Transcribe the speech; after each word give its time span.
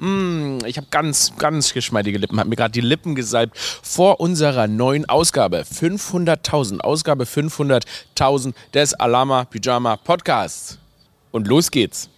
Mm, 0.00 0.64
ich 0.64 0.78
habe 0.78 0.86
ganz, 0.90 1.34
ganz 1.36 1.74
geschmeidige 1.74 2.16
Lippen. 2.16 2.40
Hat 2.40 2.48
mir 2.48 2.56
gerade 2.56 2.72
die 2.72 2.80
Lippen 2.80 3.14
gesalbt 3.14 3.58
vor 3.58 4.18
unserer 4.18 4.66
neuen 4.66 5.06
Ausgabe. 5.06 5.62
500.000. 5.70 6.80
Ausgabe 6.80 7.24
500.000 7.24 8.54
des 8.72 8.94
Alama 8.94 9.44
Pyjama 9.44 9.96
Podcasts. 9.96 10.78
Und 11.32 11.48
los 11.48 11.70
geht's. 11.70 12.08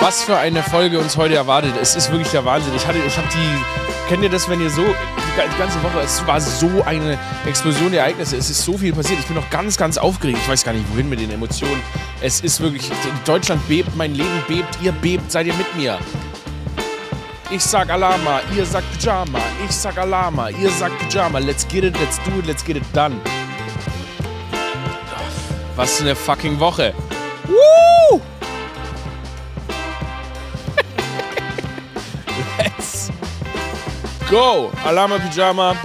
Was 0.00 0.24
für 0.24 0.36
eine 0.36 0.62
Folge 0.62 0.98
uns 0.98 1.16
heute 1.16 1.34
erwartet. 1.34 1.72
Es 1.80 1.96
ist 1.96 2.10
wirklich 2.10 2.30
der 2.30 2.44
Wahnsinn. 2.44 2.74
Ich, 2.76 2.86
hatte, 2.86 2.98
ich 2.98 3.16
habe 3.16 3.28
die. 3.28 4.08
Kennt 4.10 4.22
ihr 4.22 4.28
das, 4.28 4.50
wenn 4.50 4.60
ihr 4.60 4.68
so 4.68 4.84
die 5.42 5.58
ganze 5.58 5.82
Woche, 5.82 6.00
es 6.00 6.24
war 6.26 6.40
so 6.40 6.82
eine 6.84 7.18
Explosion 7.46 7.90
der 7.90 8.02
Ereignisse, 8.02 8.36
es 8.36 8.50
ist 8.50 8.64
so 8.64 8.78
viel 8.78 8.92
passiert. 8.92 9.18
Ich 9.20 9.26
bin 9.26 9.36
noch 9.36 9.50
ganz, 9.50 9.76
ganz 9.76 9.98
aufgeregt. 9.98 10.38
Ich 10.42 10.48
weiß 10.48 10.64
gar 10.64 10.72
nicht, 10.72 10.84
wohin 10.92 11.08
mit 11.08 11.20
den 11.20 11.30
Emotionen. 11.30 11.82
Es 12.20 12.40
ist 12.40 12.60
wirklich, 12.60 12.90
Deutschland 13.24 13.66
bebt, 13.68 13.94
mein 13.96 14.14
Leben 14.14 14.42
bebt, 14.48 14.78
ihr 14.80 14.92
bebt, 14.92 15.30
seid 15.30 15.46
ihr 15.46 15.54
mit 15.54 15.76
mir. 15.76 15.98
Ich 17.50 17.62
sag 17.62 17.90
Alama, 17.90 18.40
ihr 18.56 18.64
sagt 18.64 18.86
Pyjama. 18.98 19.38
Ich 19.64 19.70
sag 19.70 19.98
Alama, 19.98 20.48
ihr 20.50 20.70
sagt 20.70 20.98
Pyjama. 20.98 21.38
Let's 21.38 21.66
get 21.68 21.84
it, 21.84 21.98
let's 22.00 22.18
do 22.24 22.38
it, 22.38 22.46
let's 22.46 22.64
get 22.64 22.76
it 22.76 22.84
done. 22.92 23.20
Was 25.76 26.00
eine 26.00 26.14
fucking 26.14 26.58
Woche. 26.58 26.94
Woo! 27.46 28.20
Go. 34.30 34.72
Alama 34.84 35.18
Pyjama. 35.18 35.76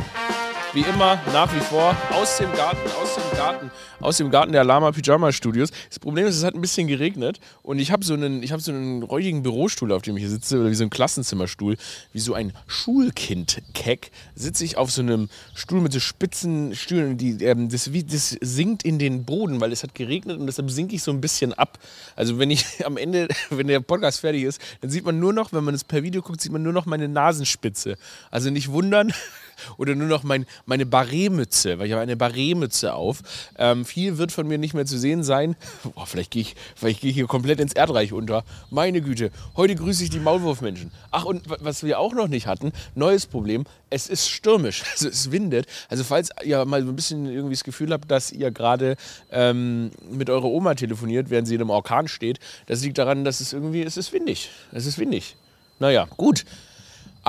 Wie 0.73 0.81
immer, 0.81 1.19
nach 1.33 1.51
wie 1.55 1.59
vor, 1.61 1.95
aus 2.13 2.37
dem 2.37 2.53
Garten, 2.53 2.77
aus 3.01 3.15
dem 3.15 3.37
Garten 3.37 3.71
aus 4.01 4.17
dem 4.17 4.29
Garten 4.29 4.51
der 4.51 4.63
Lama 4.63 4.91
Pyjama 4.91 5.31
Studios. 5.31 5.71
Das 5.89 5.99
Problem 5.99 6.25
ist, 6.25 6.37
es 6.37 6.43
hat 6.43 6.55
ein 6.55 6.61
bisschen 6.61 6.87
geregnet 6.87 7.39
und 7.61 7.79
ich 7.79 7.91
habe 7.91 8.03
so 8.03 8.13
einen, 8.13 8.43
ich 8.43 8.51
habe 8.51 8.61
so 8.61 8.71
einen 8.71 9.03
räudigen 9.03 9.43
Bürostuhl, 9.43 9.91
auf 9.91 10.01
dem 10.01 10.17
ich 10.17 10.23
hier 10.23 10.29
sitze, 10.29 10.59
oder 10.59 10.69
wie 10.69 10.75
so 10.75 10.83
ein 10.83 10.89
Klassenzimmerstuhl, 10.89 11.77
wie 12.13 12.19
so 12.19 12.33
ein 12.33 12.53
Schulkind-Keck, 12.67 14.11
sitze 14.35 14.66
ich 14.66 14.77
auf 14.77 14.91
so 14.91 15.02
einem 15.02 15.29
Stuhl 15.53 15.81
mit 15.81 15.94
so 15.94 15.99
spitzen 15.99 16.75
Stühlen. 16.75 17.17
Die, 17.17 17.44
ähm, 17.44 17.69
das, 17.69 17.94
wie, 17.94 18.03
das 18.03 18.38
sinkt 18.41 18.83
in 18.83 18.99
den 18.99 19.25
Boden, 19.25 19.59
weil 19.59 19.72
es 19.72 19.83
hat 19.83 19.95
geregnet 19.95 20.39
und 20.39 20.47
deshalb 20.47 20.72
sinke 20.72 20.95
ich 20.95 21.03
so 21.03 21.11
ein 21.11 21.22
bisschen 21.22 21.53
ab. 21.53 21.77
Also 22.16 22.39
wenn 22.39 22.51
ich 22.51 22.85
am 22.85 22.97
Ende, 22.97 23.27
wenn 23.49 23.67
der 23.67 23.79
Podcast 23.81 24.22
fertig 24.22 24.44
ist, 24.44 24.61
dann 24.81 24.89
sieht 24.89 25.05
man 25.05 25.19
nur 25.19 25.33
noch, 25.33 25.51
wenn 25.53 25.63
man 25.63 25.73
es 25.73 25.83
per 25.83 26.03
Video 26.03 26.22
guckt, 26.22 26.41
sieht 26.41 26.51
man 26.51 26.63
nur 26.63 26.73
noch 26.73 26.85
meine 26.85 27.07
Nasenspitze. 27.07 27.97
Also 28.31 28.49
nicht 28.49 28.72
wundern, 28.72 29.13
oder 29.77 29.95
nur 29.95 30.07
noch 30.07 30.23
mein, 30.23 30.45
meine 30.65 30.85
Barretmütze, 30.85 31.79
weil 31.79 31.88
ich 31.88 31.91
habe 31.91 32.02
eine 32.02 32.15
Barretmütze 32.15 32.93
auf. 32.93 33.21
Ähm, 33.57 33.85
viel 33.85 34.17
wird 34.17 34.31
von 34.31 34.47
mir 34.47 34.57
nicht 34.57 34.73
mehr 34.73 34.85
zu 34.85 34.97
sehen 34.97 35.23
sein. 35.23 35.55
Boah, 35.95 36.05
vielleicht 36.05 36.31
gehe 36.31 36.41
ich, 36.41 36.55
geh 36.81 37.09
ich 37.09 37.16
hier 37.16 37.27
komplett 37.27 37.59
ins 37.59 37.73
Erdreich 37.73 38.13
unter. 38.13 38.43
Meine 38.69 39.01
Güte, 39.01 39.31
heute 39.55 39.75
grüße 39.75 40.03
ich 40.03 40.09
die 40.09 40.19
Maulwurfmenschen. 40.19 40.91
Ach, 41.11 41.25
und 41.25 41.43
was 41.47 41.83
wir 41.83 41.99
auch 41.99 42.13
noch 42.13 42.27
nicht 42.27 42.47
hatten, 42.47 42.71
neues 42.95 43.25
Problem, 43.25 43.66
es 43.89 44.07
ist 44.07 44.29
stürmisch, 44.29 44.83
also 44.91 45.09
es 45.09 45.31
windet. 45.31 45.67
Also 45.89 46.03
falls 46.03 46.29
ihr 46.44 46.63
mal 46.66 46.83
so 46.83 46.89
ein 46.89 46.95
bisschen 46.95 47.25
irgendwie 47.25 47.55
das 47.55 47.63
Gefühl 47.63 47.91
habt, 47.91 48.09
dass 48.09 48.31
ihr 48.31 48.51
gerade 48.51 48.95
ähm, 49.31 49.91
mit 50.11 50.29
eurer 50.29 50.45
Oma 50.45 50.75
telefoniert, 50.75 51.29
während 51.29 51.47
sie 51.47 51.55
in 51.55 51.61
einem 51.61 51.69
Orkan 51.69 52.07
steht, 52.07 52.39
das 52.67 52.83
liegt 52.83 52.97
daran, 52.97 53.23
dass 53.23 53.39
es 53.39 53.53
irgendwie, 53.53 53.83
es 53.83 53.97
ist 53.97 54.13
windig. 54.13 54.49
Es 54.71 54.85
ist 54.85 54.97
windig. 54.97 55.35
Naja, 55.79 56.07
gut. 56.17 56.45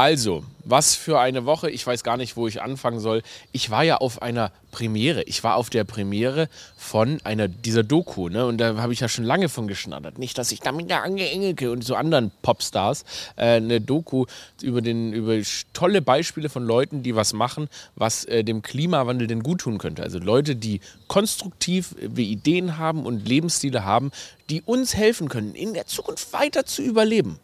Also, 0.00 0.44
was 0.64 0.94
für 0.94 1.20
eine 1.20 1.44
Woche. 1.44 1.68
Ich 1.68 1.86
weiß 1.86 2.02
gar 2.04 2.16
nicht, 2.16 2.34
wo 2.34 2.48
ich 2.48 2.62
anfangen 2.62 3.00
soll. 3.00 3.20
Ich 3.52 3.68
war 3.68 3.82
ja 3.82 3.98
auf 3.98 4.22
einer 4.22 4.50
Premiere. 4.70 5.22
Ich 5.24 5.44
war 5.44 5.56
auf 5.56 5.68
der 5.68 5.84
Premiere 5.84 6.48
von 6.74 7.20
einer 7.22 7.48
dieser 7.48 7.82
Doku. 7.82 8.30
Ne? 8.30 8.46
Und 8.46 8.56
da 8.56 8.78
habe 8.78 8.94
ich 8.94 9.00
ja 9.00 9.10
schon 9.10 9.26
lange 9.26 9.50
von 9.50 9.68
geschnattert. 9.68 10.18
Nicht, 10.18 10.38
dass 10.38 10.52
ich 10.52 10.60
da 10.60 10.72
mit 10.72 10.88
der 10.88 11.02
Ange 11.02 11.28
Engelke 11.28 11.70
und 11.70 11.84
so 11.84 11.96
anderen 11.96 12.30
Popstars 12.40 13.04
äh, 13.36 13.56
eine 13.56 13.82
Doku 13.82 14.24
über, 14.62 14.80
den, 14.80 15.12
über 15.12 15.34
tolle 15.74 16.00
Beispiele 16.00 16.48
von 16.48 16.64
Leuten, 16.64 17.02
die 17.02 17.14
was 17.14 17.34
machen, 17.34 17.68
was 17.94 18.24
äh, 18.24 18.42
dem 18.42 18.62
Klimawandel 18.62 19.26
denn 19.26 19.42
gut 19.42 19.60
tun 19.60 19.76
könnte. 19.76 20.02
Also 20.02 20.18
Leute, 20.18 20.56
die 20.56 20.80
konstruktiv 21.08 21.94
äh, 22.00 22.22
Ideen 22.22 22.78
haben 22.78 23.04
und 23.04 23.28
Lebensstile 23.28 23.84
haben, 23.84 24.12
die 24.48 24.62
uns 24.62 24.96
helfen 24.96 25.28
können, 25.28 25.54
in 25.54 25.74
der 25.74 25.84
Zukunft 25.84 26.32
weiter 26.32 26.64
zu 26.64 26.80
überleben. 26.80 27.38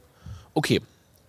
Okay, 0.55 0.81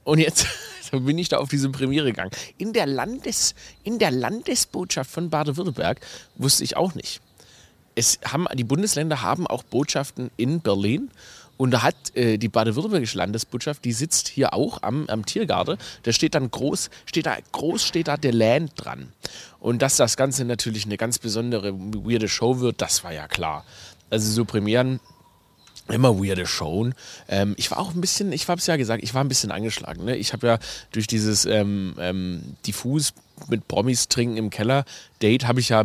und 0.07 0.19
jetzt 0.19 0.47
bin 0.91 1.17
ich 1.17 1.27
da 1.27 1.37
auf 1.37 1.49
diese 1.49 1.69
Premiere 1.69 2.05
gegangen. 2.05 2.31
In 2.57 2.71
der, 2.71 2.85
Landes, 2.85 3.55
in 3.83 3.99
der 3.99 4.09
Landesbotschaft 4.09 5.11
von 5.11 5.29
Baden-Württemberg 5.29 5.99
wusste 6.37 6.63
ich 6.63 6.77
auch 6.77 6.95
nicht. 6.95 7.19
Es 7.93 8.17
haben, 8.23 8.45
die 8.53 8.63
Bundesländer 8.63 9.21
haben 9.21 9.47
auch 9.47 9.63
Botschaften 9.63 10.31
in 10.37 10.61
Berlin. 10.61 11.11
Und 11.57 11.71
da 11.71 11.81
hat 11.81 11.95
äh, 12.15 12.37
die 12.37 12.47
baden-württembergische 12.47 13.17
Landesbotschaft, 13.17 13.83
die 13.83 13.91
sitzt 13.91 14.29
hier 14.29 14.53
auch 14.53 14.81
am, 14.81 15.09
am 15.09 15.25
Tiergarten. 15.25 15.77
Da 16.03 16.13
steht 16.13 16.35
dann 16.35 16.51
groß, 16.51 16.89
steht 17.05 17.25
da, 17.25 17.35
groß 17.51 17.83
steht 17.83 18.07
da 18.07 18.15
der 18.15 18.31
Land 18.31 18.71
dran. 18.75 19.11
Und 19.59 19.81
dass 19.81 19.97
das 19.97 20.15
Ganze 20.15 20.45
natürlich 20.45 20.85
eine 20.85 20.95
ganz 20.95 21.19
besondere, 21.19 21.73
weirde 21.73 22.29
Show 22.29 22.61
wird, 22.61 22.81
das 22.81 23.03
war 23.03 23.11
ja 23.11 23.27
klar. 23.27 23.65
Also 24.09 24.31
so 24.31 24.45
Premieren 24.45 25.01
immer 25.89 26.17
weirde 26.17 26.45
Showen. 26.45 26.93
Ähm, 27.27 27.53
ich 27.57 27.71
war 27.71 27.79
auch 27.79 27.93
ein 27.93 28.01
bisschen, 28.01 28.31
ich 28.31 28.47
habe 28.47 28.59
es 28.59 28.67
ja 28.67 28.75
gesagt, 28.75 29.03
ich 29.03 29.13
war 29.13 29.23
ein 29.23 29.27
bisschen 29.27 29.51
angeschlagen. 29.51 30.05
Ne? 30.05 30.15
Ich 30.15 30.33
habe 30.33 30.47
ja 30.47 30.59
durch 30.91 31.07
dieses 31.07 31.45
ähm, 31.45 31.95
ähm, 31.99 32.55
diffus 32.65 33.13
mit 33.49 33.67
Promis 33.67 34.07
trinken 34.07 34.37
im 34.37 34.49
Keller 34.49 34.83
Date 35.21 35.47
habe 35.47 35.59
ich 35.59 35.69
ja, 35.69 35.83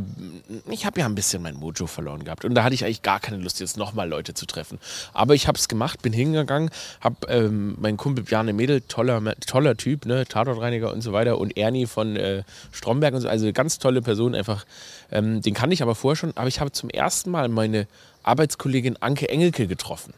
ich 0.68 0.84
habe 0.84 1.00
ja 1.00 1.06
ein 1.06 1.14
bisschen 1.14 1.42
mein 1.42 1.54
Mojo 1.54 1.86
verloren 1.86 2.24
gehabt 2.24 2.44
und 2.44 2.54
da 2.54 2.64
hatte 2.64 2.74
ich 2.74 2.84
eigentlich 2.84 3.02
gar 3.02 3.20
keine 3.20 3.38
Lust 3.38 3.60
jetzt 3.60 3.76
nochmal 3.76 4.08
Leute 4.08 4.34
zu 4.34 4.46
treffen. 4.46 4.78
Aber 5.12 5.34
ich 5.34 5.48
habe 5.48 5.56
es 5.56 5.68
gemacht, 5.68 6.02
bin 6.02 6.12
hingegangen, 6.12 6.70
habe 7.00 7.26
ähm, 7.28 7.76
meinen 7.80 7.96
Kumpel 7.96 8.24
Bjarne 8.24 8.52
Mädel, 8.52 8.82
toller, 8.82 9.34
toller 9.46 9.76
Typ, 9.76 10.06
ne, 10.06 10.26
Tatortreiniger 10.26 10.92
und 10.92 11.00
so 11.00 11.12
weiter 11.12 11.38
und 11.38 11.56
Ernie 11.56 11.86
von 11.86 12.16
äh, 12.16 12.42
Stromberg 12.72 13.14
und 13.14 13.22
so, 13.22 13.28
also 13.28 13.50
ganz 13.52 13.78
tolle 13.78 14.02
Person 14.02 14.34
einfach. 14.34 14.66
Ähm, 15.10 15.40
den 15.40 15.54
kannte 15.54 15.74
ich 15.74 15.82
aber 15.82 15.94
vorher 15.94 16.16
schon, 16.16 16.36
aber 16.36 16.48
ich 16.48 16.60
habe 16.60 16.72
zum 16.72 16.90
ersten 16.90 17.30
Mal 17.30 17.48
meine 17.48 17.86
Arbeitskollegin 18.22 18.96
Anke 19.00 19.28
Engelke 19.28 19.66
getroffen. 19.66 20.14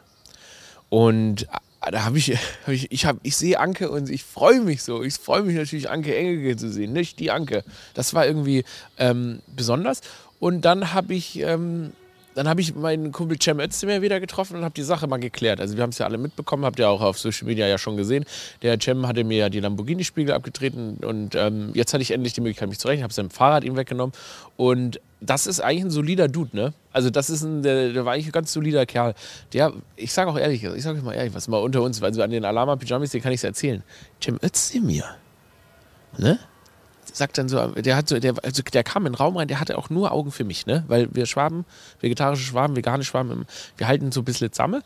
Und 0.88 1.44
äh, 1.84 1.90
da 1.90 2.04
habe 2.04 2.18
ich, 2.18 2.28
hab 2.66 2.68
ich, 2.68 2.90
ich, 2.92 3.06
hab, 3.06 3.16
ich 3.22 3.36
sehe 3.36 3.58
Anke 3.58 3.90
und 3.90 4.10
ich 4.10 4.24
freue 4.24 4.60
mich 4.60 4.82
so. 4.82 5.02
Ich 5.02 5.14
freue 5.14 5.42
mich 5.42 5.56
natürlich, 5.56 5.90
Anke 5.90 6.16
Engelke 6.16 6.56
zu 6.56 6.70
sehen, 6.70 6.92
nicht 6.92 7.18
die 7.18 7.30
Anke. 7.30 7.64
Das 7.94 8.14
war 8.14 8.26
irgendwie 8.26 8.64
ähm, 8.98 9.40
besonders. 9.54 10.00
Und 10.40 10.62
dann 10.62 10.92
habe 10.92 11.14
ich, 11.14 11.40
ähm, 11.40 11.92
dann 12.34 12.48
habe 12.48 12.60
ich 12.60 12.74
meinen 12.74 13.12
Kumpel 13.12 13.38
Cem 13.40 13.60
Özdemir 13.60 14.02
wieder 14.02 14.20
getroffen 14.20 14.56
und 14.56 14.64
habe 14.64 14.74
die 14.74 14.82
Sache 14.82 15.06
mal 15.06 15.18
geklärt. 15.18 15.60
Also 15.60 15.76
wir 15.76 15.82
haben 15.82 15.90
es 15.90 15.98
ja 15.98 16.06
alle 16.06 16.18
mitbekommen, 16.18 16.64
habt 16.64 16.78
ihr 16.78 16.88
auch 16.88 17.00
auf 17.00 17.18
Social 17.18 17.46
Media 17.46 17.66
ja 17.66 17.78
schon 17.78 17.96
gesehen. 17.96 18.24
Der 18.62 18.78
Cem 18.80 19.06
hatte 19.06 19.24
mir 19.24 19.38
ja 19.38 19.48
die 19.48 19.60
Lamborghini-Spiegel 19.60 20.34
abgetreten 20.34 20.98
und 21.04 21.34
ähm, 21.34 21.70
jetzt 21.74 21.94
hatte 21.94 22.02
ich 22.02 22.10
endlich 22.10 22.34
die 22.34 22.40
Möglichkeit, 22.40 22.68
mich 22.68 22.78
zu 22.78 22.88
rechnen. 22.88 23.04
habe 23.04 23.14
sein 23.14 23.30
Fahrrad 23.30 23.64
ihm 23.64 23.76
weggenommen 23.76 24.14
und 24.56 25.00
das 25.24 25.46
ist 25.46 25.60
eigentlich 25.60 25.84
ein 25.84 25.90
solider 25.90 26.28
Dude, 26.28 26.56
ne? 26.56 26.74
Also 26.92 27.10
das 27.10 27.30
ist 27.30 27.42
ein, 27.42 27.62
der, 27.62 27.92
der 27.92 28.04
war 28.04 28.12
eigentlich 28.12 28.26
ein 28.26 28.32
ganz 28.32 28.52
solider 28.52 28.86
Kerl. 28.86 29.14
Der, 29.52 29.72
ich 29.96 30.12
sage 30.12 30.30
auch 30.30 30.38
ehrlich, 30.38 30.62
ich 30.62 30.82
sage 30.82 30.98
euch 30.98 31.04
mal 31.04 31.14
ehrlich, 31.14 31.34
was 31.34 31.48
mal 31.48 31.58
unter 31.58 31.82
uns, 31.82 32.00
weil 32.00 32.12
so 32.12 32.22
an 32.22 32.30
den 32.30 32.44
Alama 32.44 32.76
Pyjamis, 32.76 33.10
den 33.10 33.22
kann 33.22 33.32
ich 33.32 33.40
es 33.40 33.44
erzählen. 33.44 33.82
Cem 34.22 34.38
Özdemir, 34.42 35.04
ne? 36.18 36.38
Sagt 37.12 37.38
dann 37.38 37.48
so, 37.48 37.68
der 37.68 37.96
hat 37.96 38.08
so, 38.08 38.18
der, 38.18 38.34
also 38.42 38.62
der 38.62 38.82
kam 38.82 39.06
in 39.06 39.12
den 39.12 39.16
Raum 39.16 39.36
rein, 39.36 39.46
der 39.46 39.60
hatte 39.60 39.78
auch 39.78 39.88
nur 39.88 40.10
Augen 40.10 40.32
für 40.32 40.44
mich, 40.44 40.66
ne? 40.66 40.84
Weil 40.88 41.08
wir 41.14 41.26
Schwaben, 41.26 41.64
vegetarische 42.00 42.44
Schwaben, 42.44 42.76
vegane 42.76 43.04
Schwaben, 43.04 43.46
wir 43.76 43.86
halten 43.86 44.10
so 44.10 44.20
ein 44.20 44.24
bisschen 44.24 44.52
zusammen. 44.52 44.82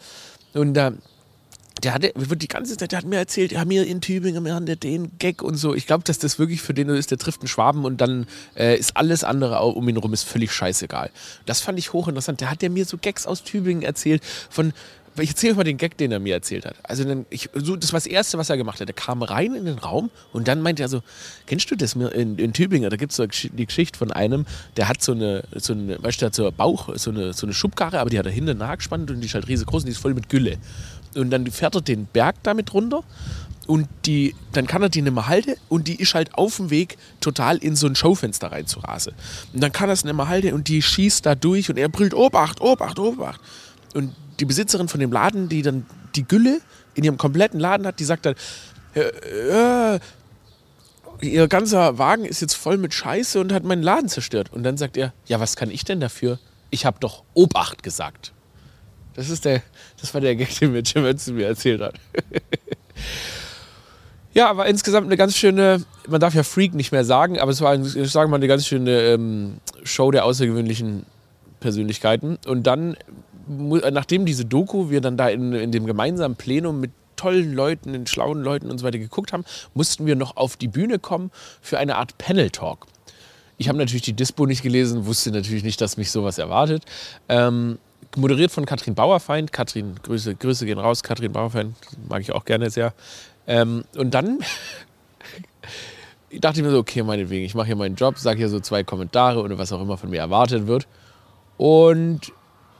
Und 0.52 0.74
da, 0.74 0.88
äh, 0.88 0.92
der 1.82 1.94
hatte, 1.94 2.12
wird 2.14 2.42
die 2.42 2.48
ganze 2.48 2.76
Zeit, 2.76 2.92
der 2.92 2.98
hat 2.98 3.06
mir 3.06 3.16
erzählt, 3.16 3.52
ja, 3.52 3.64
mir 3.64 3.86
in 3.86 4.00
Tübingen, 4.00 4.44
wir 4.44 4.54
haben 4.54 4.66
den 4.66 5.18
Gag 5.18 5.42
und 5.42 5.56
so. 5.56 5.74
Ich 5.74 5.86
glaube, 5.86 6.04
dass 6.04 6.18
das 6.18 6.38
wirklich 6.38 6.62
für 6.62 6.74
den 6.74 6.88
ist, 6.88 7.10
der 7.10 7.18
trifft 7.18 7.40
einen 7.40 7.48
Schwaben 7.48 7.84
und 7.84 8.00
dann 8.00 8.26
äh, 8.56 8.76
ist 8.76 8.96
alles 8.96 9.24
andere 9.24 9.60
um 9.62 9.88
ihn 9.88 9.96
herum 9.96 10.12
ist 10.12 10.24
völlig 10.24 10.52
scheißegal. 10.52 11.10
Das 11.46 11.60
fand 11.60 11.78
ich 11.78 11.92
hochinteressant. 11.92 12.40
Der 12.40 12.50
hat 12.50 12.62
der 12.62 12.70
mir 12.70 12.84
so 12.84 12.98
Gags 12.98 13.26
aus 13.26 13.42
Tübingen 13.42 13.82
erzählt 13.82 14.22
von, 14.50 14.72
ich 15.22 15.30
erzähle 15.30 15.52
euch 15.52 15.56
mal 15.56 15.64
den 15.64 15.76
Gag, 15.76 15.96
den 15.96 16.12
er 16.12 16.20
mir 16.20 16.34
erzählt 16.34 16.66
hat. 16.66 16.76
Also 16.82 17.04
dann, 17.04 17.26
ich, 17.30 17.50
so, 17.54 17.76
das 17.76 17.92
war 17.92 17.98
das 17.98 18.06
Erste, 18.06 18.38
was 18.38 18.50
er 18.50 18.56
gemacht 18.56 18.80
hat. 18.80 18.88
Er 18.88 18.94
kam 18.94 19.22
rein 19.22 19.54
in 19.54 19.64
den 19.64 19.78
Raum 19.78 20.10
und 20.32 20.48
dann 20.48 20.62
meinte 20.62 20.82
er 20.82 20.88
so, 20.88 21.02
kennst 21.46 21.70
du 21.70 21.76
das 21.76 21.94
mir 21.94 22.08
in, 22.08 22.38
in 22.38 22.52
Tübingen? 22.52 22.88
Da 22.90 22.96
gibt 22.96 23.12
es 23.12 23.16
so 23.16 23.26
die 23.26 23.66
Geschichte 23.66 23.98
von 23.98 24.12
einem, 24.12 24.46
der 24.76 24.88
hat 24.88 25.02
so 25.02 25.12
eine, 25.12 25.44
so 25.56 25.72
eine 25.72 26.02
weißt 26.02 26.18
du, 26.18 26.20
der 26.20 26.26
hat 26.26 26.34
so 26.34 26.50
Bauch, 26.52 26.90
so 26.96 27.10
eine, 27.10 27.32
so 27.32 27.46
eine 27.46 27.54
Schubkarre, 27.54 28.00
aber 28.00 28.10
die 28.10 28.18
hat 28.18 28.26
er 28.26 28.32
hinten 28.32 28.58
nachgespannt 28.58 29.10
und 29.10 29.20
die 29.20 29.26
ist 29.26 29.34
halt 29.34 29.48
riesengroß 29.48 29.82
und 29.82 29.86
die 29.86 29.92
ist 29.92 29.98
voll 29.98 30.14
mit 30.14 30.28
Gülle. 30.28 30.58
Und 31.14 31.30
dann 31.30 31.46
fährt 31.50 31.74
er 31.74 31.80
den 31.80 32.06
Berg 32.06 32.36
damit 32.42 32.74
runter 32.74 33.02
und 33.68 33.86
die, 34.06 34.34
dann 34.52 34.66
kann 34.66 34.82
er 34.82 34.88
die 34.88 35.02
nicht 35.02 35.12
mehr 35.12 35.28
halten 35.28 35.54
und 35.68 35.88
die 35.88 35.96
ist 35.96 36.14
halt 36.14 36.34
auf 36.34 36.56
dem 36.56 36.70
Weg 36.70 36.96
total 37.20 37.58
in 37.58 37.76
so 37.76 37.86
ein 37.86 37.94
Schaufenster 37.94 38.50
rein 38.50 38.66
zu 38.66 38.80
rasen. 38.80 39.12
Und 39.52 39.62
dann 39.62 39.72
kann 39.72 39.90
er 39.90 39.92
es 39.92 40.04
nicht 40.04 40.16
mehr 40.16 40.26
halten 40.26 40.54
und 40.54 40.68
die 40.68 40.80
schießt 40.80 41.26
da 41.26 41.34
durch 41.34 41.68
und 41.68 41.76
er 41.76 41.90
brüllt 41.90 42.14
Obacht, 42.14 42.62
Obacht, 42.62 42.98
Obacht. 42.98 43.40
Und 43.94 44.14
die 44.40 44.46
Besitzerin 44.46 44.88
von 44.88 45.00
dem 45.00 45.12
Laden, 45.12 45.50
die 45.50 45.60
dann 45.60 45.84
die 46.16 46.26
Gülle 46.26 46.62
in 46.94 47.04
ihrem 47.04 47.18
kompletten 47.18 47.60
Laden 47.60 47.86
hat, 47.86 48.00
die 48.00 48.04
sagt 48.04 48.24
dann, 48.24 48.34
äh, 48.94 50.00
ihr 51.20 51.46
ganzer 51.48 51.98
Wagen 51.98 52.24
ist 52.24 52.40
jetzt 52.40 52.54
voll 52.54 52.78
mit 52.78 52.94
Scheiße 52.94 53.38
und 53.38 53.52
hat 53.52 53.64
meinen 53.64 53.82
Laden 53.82 54.08
zerstört. 54.08 54.50
Und 54.50 54.62
dann 54.62 54.78
sagt 54.78 54.96
er, 54.96 55.12
ja, 55.26 55.40
was 55.40 55.56
kann 55.56 55.70
ich 55.70 55.84
denn 55.84 56.00
dafür? 56.00 56.38
Ich 56.70 56.86
habe 56.86 56.98
doch 57.00 57.22
Obacht 57.34 57.82
gesagt. 57.82 58.32
Das, 59.18 59.30
ist 59.30 59.44
der, 59.44 59.62
das 60.00 60.14
war 60.14 60.20
der 60.20 60.36
Gag, 60.36 60.56
den 60.60 60.70
mir 60.70 60.82
Jim 60.82 61.04
Henson 61.04 61.34
mir 61.34 61.48
erzählt 61.48 61.80
hat. 61.80 61.94
ja, 64.32 64.48
aber 64.48 64.66
insgesamt 64.66 65.08
eine 65.08 65.16
ganz 65.16 65.36
schöne, 65.36 65.82
man 66.06 66.20
darf 66.20 66.34
ja 66.34 66.44
Freak 66.44 66.72
nicht 66.72 66.92
mehr 66.92 67.04
sagen, 67.04 67.40
aber 67.40 67.50
es 67.50 67.60
war, 67.60 67.74
ich 67.74 68.12
sage 68.12 68.30
mal, 68.30 68.36
eine 68.36 68.46
ganz 68.46 68.64
schöne 68.64 68.92
ähm, 68.92 69.56
Show 69.82 70.12
der 70.12 70.24
außergewöhnlichen 70.24 71.04
Persönlichkeiten. 71.58 72.38
Und 72.46 72.68
dann, 72.68 72.96
nachdem 73.48 74.24
diese 74.24 74.44
Doku 74.44 74.88
wir 74.88 75.00
dann 75.00 75.16
da 75.16 75.28
in, 75.28 75.52
in 75.52 75.72
dem 75.72 75.86
gemeinsamen 75.86 76.36
Plenum 76.36 76.78
mit 76.78 76.92
tollen 77.16 77.54
Leuten, 77.54 77.94
den 77.94 78.06
schlauen 78.06 78.40
Leuten 78.40 78.70
und 78.70 78.78
so 78.78 78.86
weiter 78.86 79.00
geguckt 79.00 79.32
haben, 79.32 79.44
mussten 79.74 80.06
wir 80.06 80.14
noch 80.14 80.36
auf 80.36 80.56
die 80.56 80.68
Bühne 80.68 81.00
kommen 81.00 81.32
für 81.60 81.78
eine 81.78 81.96
Art 81.96 82.18
Panel-Talk. 82.18 82.86
Ich 83.56 83.68
habe 83.68 83.78
natürlich 83.78 84.02
die 84.02 84.12
Dispo 84.12 84.46
nicht 84.46 84.62
gelesen, 84.62 85.06
wusste 85.06 85.32
natürlich 85.32 85.64
nicht, 85.64 85.80
dass 85.80 85.96
mich 85.96 86.12
sowas 86.12 86.38
erwartet. 86.38 86.84
Ähm, 87.28 87.78
moderiert 88.16 88.50
von 88.50 88.66
Katrin 88.66 88.94
Bauerfeind. 88.94 89.52
Katrin, 89.52 89.96
Grüße, 90.02 90.34
Grüße 90.34 90.66
gehen 90.66 90.78
raus. 90.78 91.02
Katrin 91.02 91.32
Bauerfeind 91.32 91.74
mag 92.08 92.22
ich 92.22 92.32
auch 92.32 92.44
gerne 92.44 92.70
sehr. 92.70 92.92
Ähm, 93.46 93.84
und 93.96 94.12
dann 94.12 94.38
dachte 96.40 96.60
ich 96.60 96.64
mir 96.64 96.70
so, 96.70 96.78
okay, 96.78 97.02
meinetwegen, 97.02 97.44
ich 97.44 97.54
mache 97.54 97.66
hier 97.66 97.76
meinen 97.76 97.96
Job, 97.96 98.18
sage 98.18 98.38
hier 98.38 98.48
so 98.48 98.60
zwei 98.60 98.84
Kommentare 98.84 99.40
oder 99.40 99.58
was 99.58 99.72
auch 99.72 99.80
immer 99.80 99.96
von 99.96 100.10
mir 100.10 100.20
erwartet 100.20 100.66
wird. 100.66 100.86
Und 101.56 102.32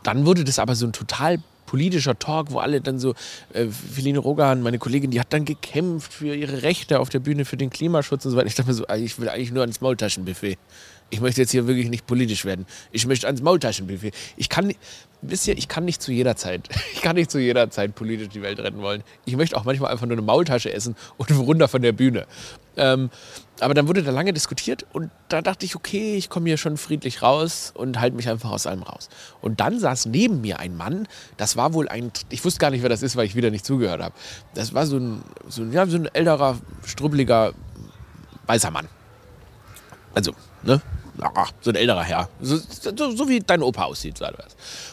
dann 0.02 0.26
wurde 0.26 0.44
das 0.44 0.58
aber 0.58 0.75
so 0.75 0.86
ein 0.86 0.92
total 0.92 1.38
politischer 1.66 2.19
Talk, 2.19 2.50
wo 2.50 2.58
alle 2.58 2.81
dann 2.81 2.98
so, 2.98 3.14
äh, 3.52 3.66
Feline 3.66 4.19
Rogan, 4.19 4.62
meine 4.62 4.78
Kollegin, 4.78 5.10
die 5.10 5.20
hat 5.20 5.32
dann 5.32 5.44
gekämpft 5.44 6.14
für 6.14 6.34
ihre 6.34 6.62
Rechte 6.62 6.98
auf 6.98 7.10
der 7.10 7.19
Bühne, 7.20 7.44
für 7.44 7.58
den 7.58 7.69
Klimaschutz 7.69 8.24
und 8.24 8.31
so 8.32 8.36
weiter. 8.36 8.46
Ich 8.46 8.54
dachte 8.54 8.69
mir 8.70 8.74
so, 8.74 8.88
ich 8.88 9.19
will 9.20 9.28
eigentlich 9.28 9.52
nur 9.52 9.60
ans 9.60 9.81
Maultaschenbuffet. 9.81 10.56
Ich 11.10 11.20
möchte 11.20 11.40
jetzt 11.40 11.52
hier 11.52 11.66
wirklich 11.66 11.88
nicht 11.88 12.06
politisch 12.06 12.44
werden. 12.44 12.66
Ich 12.93 13.06
möchte 13.06 13.26
ans 13.26 13.40
Maultaschenbuffet. 13.40 14.12
Ich 14.37 14.49
kann, 14.49 14.72
wisst 15.22 15.49
ihr, 15.49 15.56
ich 15.56 15.66
kann 15.66 15.84
nicht 15.87 16.02
zu 16.02 16.12
jeder 16.12 16.37
Zeit, 16.37 16.69
ich 16.93 17.00
kann 17.00 17.16
nicht 17.16 17.31
zu 17.31 17.38
jeder 17.38 17.70
Zeit 17.70 17.94
politisch 17.94 18.28
die 18.28 18.43
Welt 18.43 18.58
retten 18.58 18.82
wollen. 18.82 19.02
Ich 19.25 19.37
möchte 19.37 19.56
auch 19.56 19.64
manchmal 19.64 19.90
einfach 19.90 20.06
nur 20.06 20.16
eine 20.16 20.26
Maultasche 20.26 20.72
essen 20.72 20.96
und 21.16 21.31
runter 21.38 21.69
von 21.69 21.81
der 21.81 21.93
Bühne. 21.93 22.26
Ähm, 22.76 23.10
aber 23.60 23.75
dann 23.75 23.88
wurde 23.88 24.02
da 24.02 24.12
lange 24.12 24.32
diskutiert 24.32 24.87
und 24.93 25.10
da 25.28 25.43
dachte 25.43 25.64
ich, 25.66 25.75
okay, 25.75 26.14
ich 26.16 26.28
komme 26.28 26.46
hier 26.46 26.58
schon 26.58 26.76
friedlich 26.76 27.22
raus 27.22 27.72
und 27.75 27.99
halte 27.99 28.14
mich 28.14 28.28
einfach 28.28 28.50
aus 28.50 28.66
allem 28.66 28.82
raus. 28.82 29.08
Und 29.40 29.60
dann 29.60 29.81
saß 29.81 30.06
neben 30.06 30.43
mir 30.43 30.60
ein 30.60 30.76
Mann, 30.76 31.08
das 31.38 31.56
war 31.56 31.72
wohl 31.72 31.88
ein, 31.88 32.12
ich 32.28 32.44
wusste 32.44 32.60
gar 32.60 32.70
nicht, 32.70 32.82
wer 32.82 32.88
das 32.88 33.02
ist, 33.02 33.16
weil 33.16 33.26
ich 33.26 33.34
wieder 33.34 33.50
nicht 33.50 33.64
zugehört 33.64 34.00
habe. 34.00 34.14
Das 34.55 34.75
war 34.75 34.87
so 34.87 34.99
ein, 34.99 35.22
so, 35.49 35.64
ja, 35.64 35.87
so 35.87 35.96
ein 35.96 36.06
älterer, 36.06 36.58
strubbeliger, 36.84 37.52
weißer 38.46 38.70
Mann. 38.70 38.87
Also, 40.14 40.32
ne? 40.62 40.81
Ach, 41.20 41.53
so 41.61 41.70
ein 41.70 41.76
älterer 41.76 42.03
Herr. 42.03 42.29
So, 42.41 42.56
so, 42.56 43.11
so, 43.11 43.29
wie 43.29 43.41
dein 43.41 43.62
Opa 43.62 43.85
aussieht. 43.85 44.20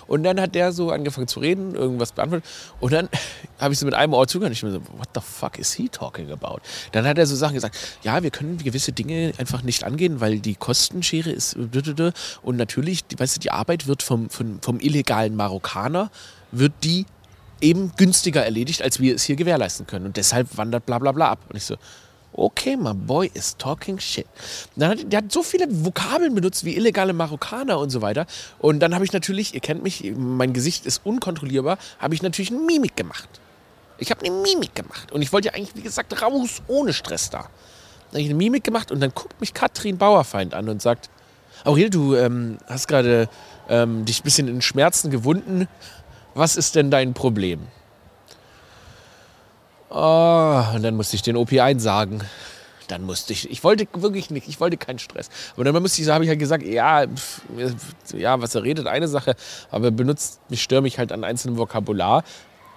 Und 0.07 0.24
dann 0.24 0.39
hat 0.39 0.56
der 0.56 0.72
so 0.72 0.92
angefangen 0.92 1.27
zu 1.27 1.39
reden, 1.39 1.75
irgendwas 1.75 2.12
beantwortet. 2.12 2.50
Und 2.80 2.94
dann 2.94 3.10
habe 3.60 3.74
ich 3.74 3.80
so 3.80 3.86
mit 3.86 3.95
einem 3.95 4.13
Ohr 4.13 4.27
zugehört. 4.27 4.54
Ich 4.54 4.63
mir 4.63 4.72
so, 4.72 4.81
what 4.98 5.10
the 5.13 5.22
fuck 5.22 5.57
is 5.57 5.74
he 5.74 5.89
talking 5.89 6.31
about? 6.31 6.60
Dann 6.92 7.06
hat 7.06 7.18
er 7.18 7.25
so 7.25 7.36
Sachen 7.36 7.56
gesagt, 7.56 7.77
ja, 8.04 8.22
wir 8.24 8.31
können 8.31 8.57
gewisse 8.57 8.92
Dinge 8.92 9.33
einfach 9.38 9.63
nicht 9.63 9.83
angehen, 9.83 10.22
weil 10.22 10.39
die 10.39 10.56
Kostenschere 10.56 11.31
ist. 11.31 11.56
Und 12.42 12.57
natürlich, 12.57 13.06
weißt 13.18 13.38
du, 13.38 13.39
die 13.39 13.51
Arbeit 13.51 13.88
wird 13.88 14.04
vom, 14.04 14.30
vom, 14.30 14.60
vom 14.62 14.80
illegalen 14.80 15.36
Marokkaner, 15.36 16.12
wird 16.51 16.74
die 16.83 17.06
eben 17.62 17.92
günstiger 17.98 18.44
erledigt, 18.44 18.81
als 18.81 19.00
wir 19.00 19.16
es 19.16 19.24
hier 19.24 19.36
gewährleisten 19.36 19.88
können. 19.88 20.06
Und 20.06 20.18
deshalb 20.18 20.57
wandert 20.57 20.86
bla 20.86 21.00
bla 21.00 21.12
bla 21.12 21.31
ab. 21.31 21.39
Und 21.50 21.56
ich 21.56 21.63
so, 21.63 21.77
Okay, 22.37 22.75
my 22.75 22.93
boy 22.93 23.31
is 23.33 23.55
talking 23.55 23.97
shit. 23.97 24.27
Dann 24.75 24.91
hat, 24.91 25.11
der 25.11 25.19
hat 25.19 25.31
so 25.31 25.41
viele 25.41 25.67
Vokabeln 25.69 26.35
benutzt 26.35 26.65
wie 26.65 26.75
illegale 26.75 27.13
Marokkaner 27.13 27.79
und 27.79 27.91
so 27.91 28.01
weiter. 28.01 28.25
Und 28.59 28.81
dann 28.81 28.93
habe 28.93 29.05
ich 29.05 29.13
natürlich, 29.13 29.53
ihr 29.53 29.61
kennt 29.61 29.83
mich, 29.83 30.13
mein 30.17 30.51
Gesicht 30.51 30.85
ist 30.85 31.05
unkontrollierbar, 31.05 31.77
habe 31.99 32.13
ich 32.13 32.21
natürlich 32.21 32.51
eine 32.51 32.59
Mimik 32.59 32.97
gemacht. 32.97 33.29
Ich 33.97 34.11
habe 34.11 34.25
eine 34.25 34.35
Mimik 34.35 34.75
gemacht. 34.75 35.13
Und 35.13 35.21
ich 35.21 35.31
wollte 35.31 35.47
ja 35.47 35.53
eigentlich, 35.53 35.75
wie 35.75 35.81
gesagt, 35.81 36.21
raus, 36.21 36.61
ohne 36.67 36.91
Stress 36.91 37.29
da. 37.29 37.37
Dann 37.39 38.11
habe 38.11 38.21
ich 38.21 38.25
eine 38.25 38.35
Mimik 38.35 38.65
gemacht 38.65 38.91
und 38.91 38.99
dann 38.99 39.11
guckt 39.15 39.39
mich 39.39 39.53
Katrin 39.53 39.97
Bauerfeind 39.97 40.53
an 40.53 40.67
und 40.67 40.81
sagt, 40.81 41.09
Aurel, 41.63 41.89
du 41.89 42.15
ähm, 42.15 42.57
hast 42.67 42.89
gerade 42.89 43.29
ähm, 43.69 44.03
dich 44.03 44.19
ein 44.19 44.23
bisschen 44.23 44.49
in 44.49 44.61
Schmerzen 44.61 45.09
gewunden. 45.09 45.69
Was 46.33 46.57
ist 46.57 46.75
denn 46.75 46.91
dein 46.91 47.13
Problem? 47.13 47.61
Oh, 49.89 50.63
und 50.75 50.83
dann 50.83 50.95
musste 50.95 51.15
ich 51.15 51.21
den 51.21 51.37
OP 51.37 51.53
einsagen. 51.53 52.23
Dann 52.87 53.03
musste 53.03 53.33
ich, 53.33 53.49
ich 53.49 53.63
wollte 53.63 53.87
wirklich 53.93 54.29
nicht, 54.29 54.47
ich 54.47 54.59
wollte 54.59 54.77
keinen 54.77 54.99
Stress. 54.99 55.29
Aber 55.55 55.63
dann 55.63 55.81
musste 55.81 56.01
ich, 56.01 56.09
habe 56.09 56.23
ich 56.23 56.29
halt 56.29 56.39
gesagt, 56.39 56.63
ja, 56.63 57.05
pff, 57.07 57.41
ja, 58.13 58.39
was 58.41 58.53
er 58.55 58.63
redet, 58.63 58.87
eine 58.87 59.07
Sache, 59.07 59.35
aber 59.71 59.85
er 59.85 59.91
benutzt, 59.91 60.39
ich 60.49 60.61
störe 60.61 60.81
mich 60.81 60.99
halt 60.99 61.11
an 61.11 61.23
einzelnem 61.23 61.57
Vokabular, 61.57 62.23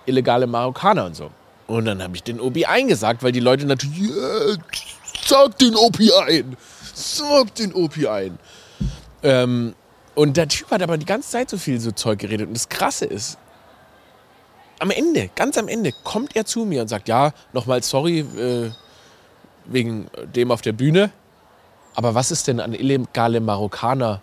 illegale 0.06 0.46
Marokkaner 0.46 1.05
und 1.05 1.16
so. 1.16 1.31
Und 1.66 1.84
dann 1.84 2.02
habe 2.02 2.16
ich 2.16 2.22
den 2.22 2.40
OP 2.40 2.56
eingesagt, 2.66 3.22
weil 3.22 3.32
die 3.32 3.40
Leute 3.40 3.66
natürlich, 3.66 4.00
yeah, 4.00 4.56
sag 5.22 5.58
den 5.58 5.76
OP 5.76 5.99
ein, 6.26 6.56
sag 6.94 7.54
den 7.56 7.75
OP 7.75 7.99
ein. 8.06 8.38
Ähm, 9.22 9.75
und 10.14 10.37
der 10.37 10.49
Typ 10.49 10.70
hat 10.70 10.82
aber 10.82 10.96
die 10.96 11.06
ganze 11.06 11.31
Zeit 11.31 11.50
so 11.50 11.58
viel 11.58 11.78
so 11.81 11.93
Zeug 11.93 12.19
geredet. 12.19 12.49
Und 12.49 12.54
das 12.54 12.69
Krasse 12.70 13.04
ist, 13.04 13.38
am 14.78 14.90
Ende, 14.90 15.30
ganz 15.34 15.58
am 15.58 15.69
Ende, 15.69 15.92
kommt 16.04 16.36
er 16.36 16.44
zu 16.44 16.64
mir 16.64 16.82
und 16.82 16.88
sagt, 16.88 17.08
ja, 17.08 17.32
nochmal 17.52 17.82
sorry 17.82 18.20
äh, 18.20 18.70
wegen 19.66 20.08
dem 20.34 20.50
auf 20.50 20.62
der 20.62 20.72
Bühne. 20.72 21.10
Aber 21.94 22.14
was 22.14 22.30
ist 22.30 22.46
denn 22.46 22.60
an 22.60 22.75
illegale 22.75 23.40
Marokkaner 23.40 24.22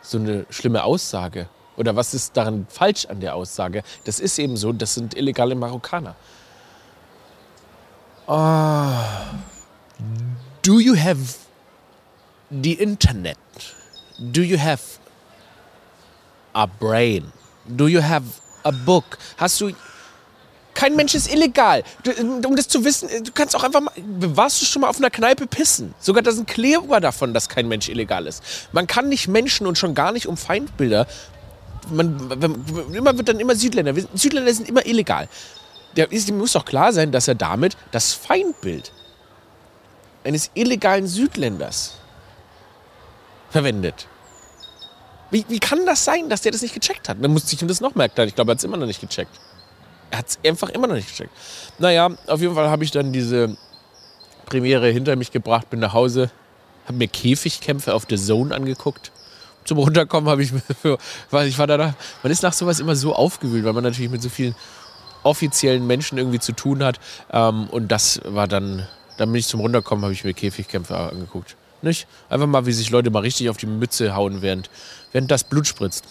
so 0.00 0.18
eine 0.18 0.46
schlimme 0.50 0.84
Aussage? 0.84 1.48
Oder 1.76 1.96
was 1.96 2.14
ist 2.14 2.36
daran 2.36 2.66
falsch 2.68 3.06
an 3.06 3.20
der 3.20 3.34
Aussage? 3.34 3.82
Das 4.04 4.20
ist 4.20 4.38
eben 4.38 4.56
so, 4.56 4.72
das 4.72 4.94
sind 4.94 5.14
illegale 5.14 5.54
Marokkaner. 5.54 6.14
Oh. 8.26 8.92
Do 10.62 10.78
you 10.78 10.96
have 10.96 11.36
the 12.50 12.72
Internet? 12.74 13.38
Do 14.18 14.42
you 14.42 14.58
have 14.58 14.82
a 16.54 16.66
brain? 16.66 17.32
Do 17.66 17.88
you 17.88 18.02
have 18.02 18.41
a 18.62 18.70
book. 18.70 19.18
Hast 19.36 19.60
du. 19.60 19.72
Kein 20.74 20.96
Mensch 20.96 21.14
ist 21.14 21.32
illegal. 21.32 21.84
Du, 22.02 22.12
um 22.46 22.56
das 22.56 22.66
zu 22.66 22.82
wissen, 22.82 23.08
du 23.24 23.30
kannst 23.32 23.54
auch 23.54 23.62
einfach 23.62 23.80
mal. 23.80 23.92
Warst 23.96 24.62
du 24.62 24.66
schon 24.66 24.82
mal 24.82 24.88
auf 24.88 24.96
einer 24.96 25.10
Kneipe 25.10 25.46
pissen? 25.46 25.94
Sogar 26.00 26.22
da 26.22 26.32
sind 26.32 26.48
Kleber 26.48 27.00
davon, 27.00 27.34
dass 27.34 27.48
kein 27.48 27.68
Mensch 27.68 27.88
illegal 27.88 28.26
ist. 28.26 28.42
Man 28.72 28.86
kann 28.86 29.08
nicht 29.08 29.28
Menschen 29.28 29.66
und 29.66 29.76
schon 29.76 29.94
gar 29.94 30.12
nicht 30.12 30.26
um 30.26 30.36
Feindbilder. 30.36 31.06
Man, 31.90 32.30
immer 32.94 33.16
wird 33.18 33.28
dann 33.28 33.38
immer 33.38 33.54
Südländer. 33.54 33.94
Südländer 34.14 34.54
sind 34.54 34.68
immer 34.68 34.86
illegal. 34.86 35.28
Der, 35.96 36.06
dem 36.06 36.38
muss 36.38 36.52
doch 36.52 36.64
klar 36.64 36.92
sein, 36.92 37.12
dass 37.12 37.28
er 37.28 37.34
damit 37.34 37.76
das 37.90 38.14
Feindbild 38.14 38.92
eines 40.24 40.50
illegalen 40.54 41.06
Südländers 41.06 41.96
verwendet. 43.50 44.06
Wie, 45.32 45.46
wie 45.48 45.58
kann 45.58 45.86
das 45.86 46.04
sein, 46.04 46.28
dass 46.28 46.42
der 46.42 46.52
das 46.52 46.60
nicht 46.60 46.74
gecheckt 46.74 47.08
hat? 47.08 47.16
Dann 47.18 47.32
musste 47.32 47.54
ich 47.54 47.62
ihm 47.62 47.66
das 47.66 47.80
noch 47.80 47.94
mehr 47.94 48.04
erklären. 48.04 48.28
Ich 48.28 48.34
glaube, 48.34 48.50
er 48.50 48.52
hat 48.52 48.58
es 48.58 48.64
immer 48.64 48.76
noch 48.76 48.86
nicht 48.86 49.00
gecheckt. 49.00 49.32
Er 50.10 50.18
hat 50.18 50.28
es 50.28 50.38
einfach 50.46 50.68
immer 50.68 50.86
noch 50.86 50.94
nicht 50.94 51.08
gecheckt. 51.08 51.32
Naja, 51.78 52.10
auf 52.26 52.42
jeden 52.42 52.54
Fall 52.54 52.68
habe 52.68 52.84
ich 52.84 52.90
dann 52.90 53.14
diese 53.14 53.56
Premiere 54.44 54.90
hinter 54.90 55.16
mich 55.16 55.32
gebracht, 55.32 55.70
bin 55.70 55.80
nach 55.80 55.94
Hause, 55.94 56.30
habe 56.84 56.98
mir 56.98 57.08
Käfigkämpfe 57.08 57.94
auf 57.94 58.04
der 58.04 58.18
Zone 58.18 58.54
angeguckt. 58.54 59.10
Zum 59.64 59.78
Runterkommen 59.78 60.28
habe 60.28 60.42
ich 60.42 60.52
mir 60.52 60.62
ich 61.46 61.58
war 61.58 61.66
da, 61.66 61.94
man 62.22 62.30
ist 62.30 62.42
nach 62.42 62.52
sowas 62.52 62.78
immer 62.78 62.94
so 62.94 63.14
aufgewühlt, 63.14 63.64
weil 63.64 63.72
man 63.72 63.84
natürlich 63.84 64.10
mit 64.10 64.20
so 64.20 64.28
vielen 64.28 64.54
offiziellen 65.22 65.86
Menschen 65.86 66.18
irgendwie 66.18 66.40
zu 66.40 66.52
tun 66.52 66.84
hat. 66.84 67.00
Ähm, 67.32 67.68
und 67.70 67.88
das 67.88 68.20
war 68.26 68.48
dann, 68.48 68.86
dann 69.16 69.32
bin 69.32 69.38
ich 69.38 69.46
zum 69.46 69.60
Runterkommen, 69.60 70.04
habe 70.04 70.12
ich 70.12 70.24
mir 70.24 70.34
Käfigkämpfe 70.34 70.94
angeguckt. 70.94 71.56
Nicht? 71.82 72.06
Einfach 72.28 72.46
mal, 72.46 72.64
wie 72.64 72.72
sich 72.72 72.90
Leute 72.90 73.10
mal 73.10 73.20
richtig 73.20 73.50
auf 73.50 73.56
die 73.56 73.66
Mütze 73.66 74.14
hauen, 74.14 74.40
während, 74.40 74.70
während 75.10 75.30
das 75.30 75.44
Blut 75.44 75.66
spritzt. 75.66 76.04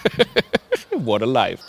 What 0.96 1.22
a 1.22 1.26
life. 1.26 1.62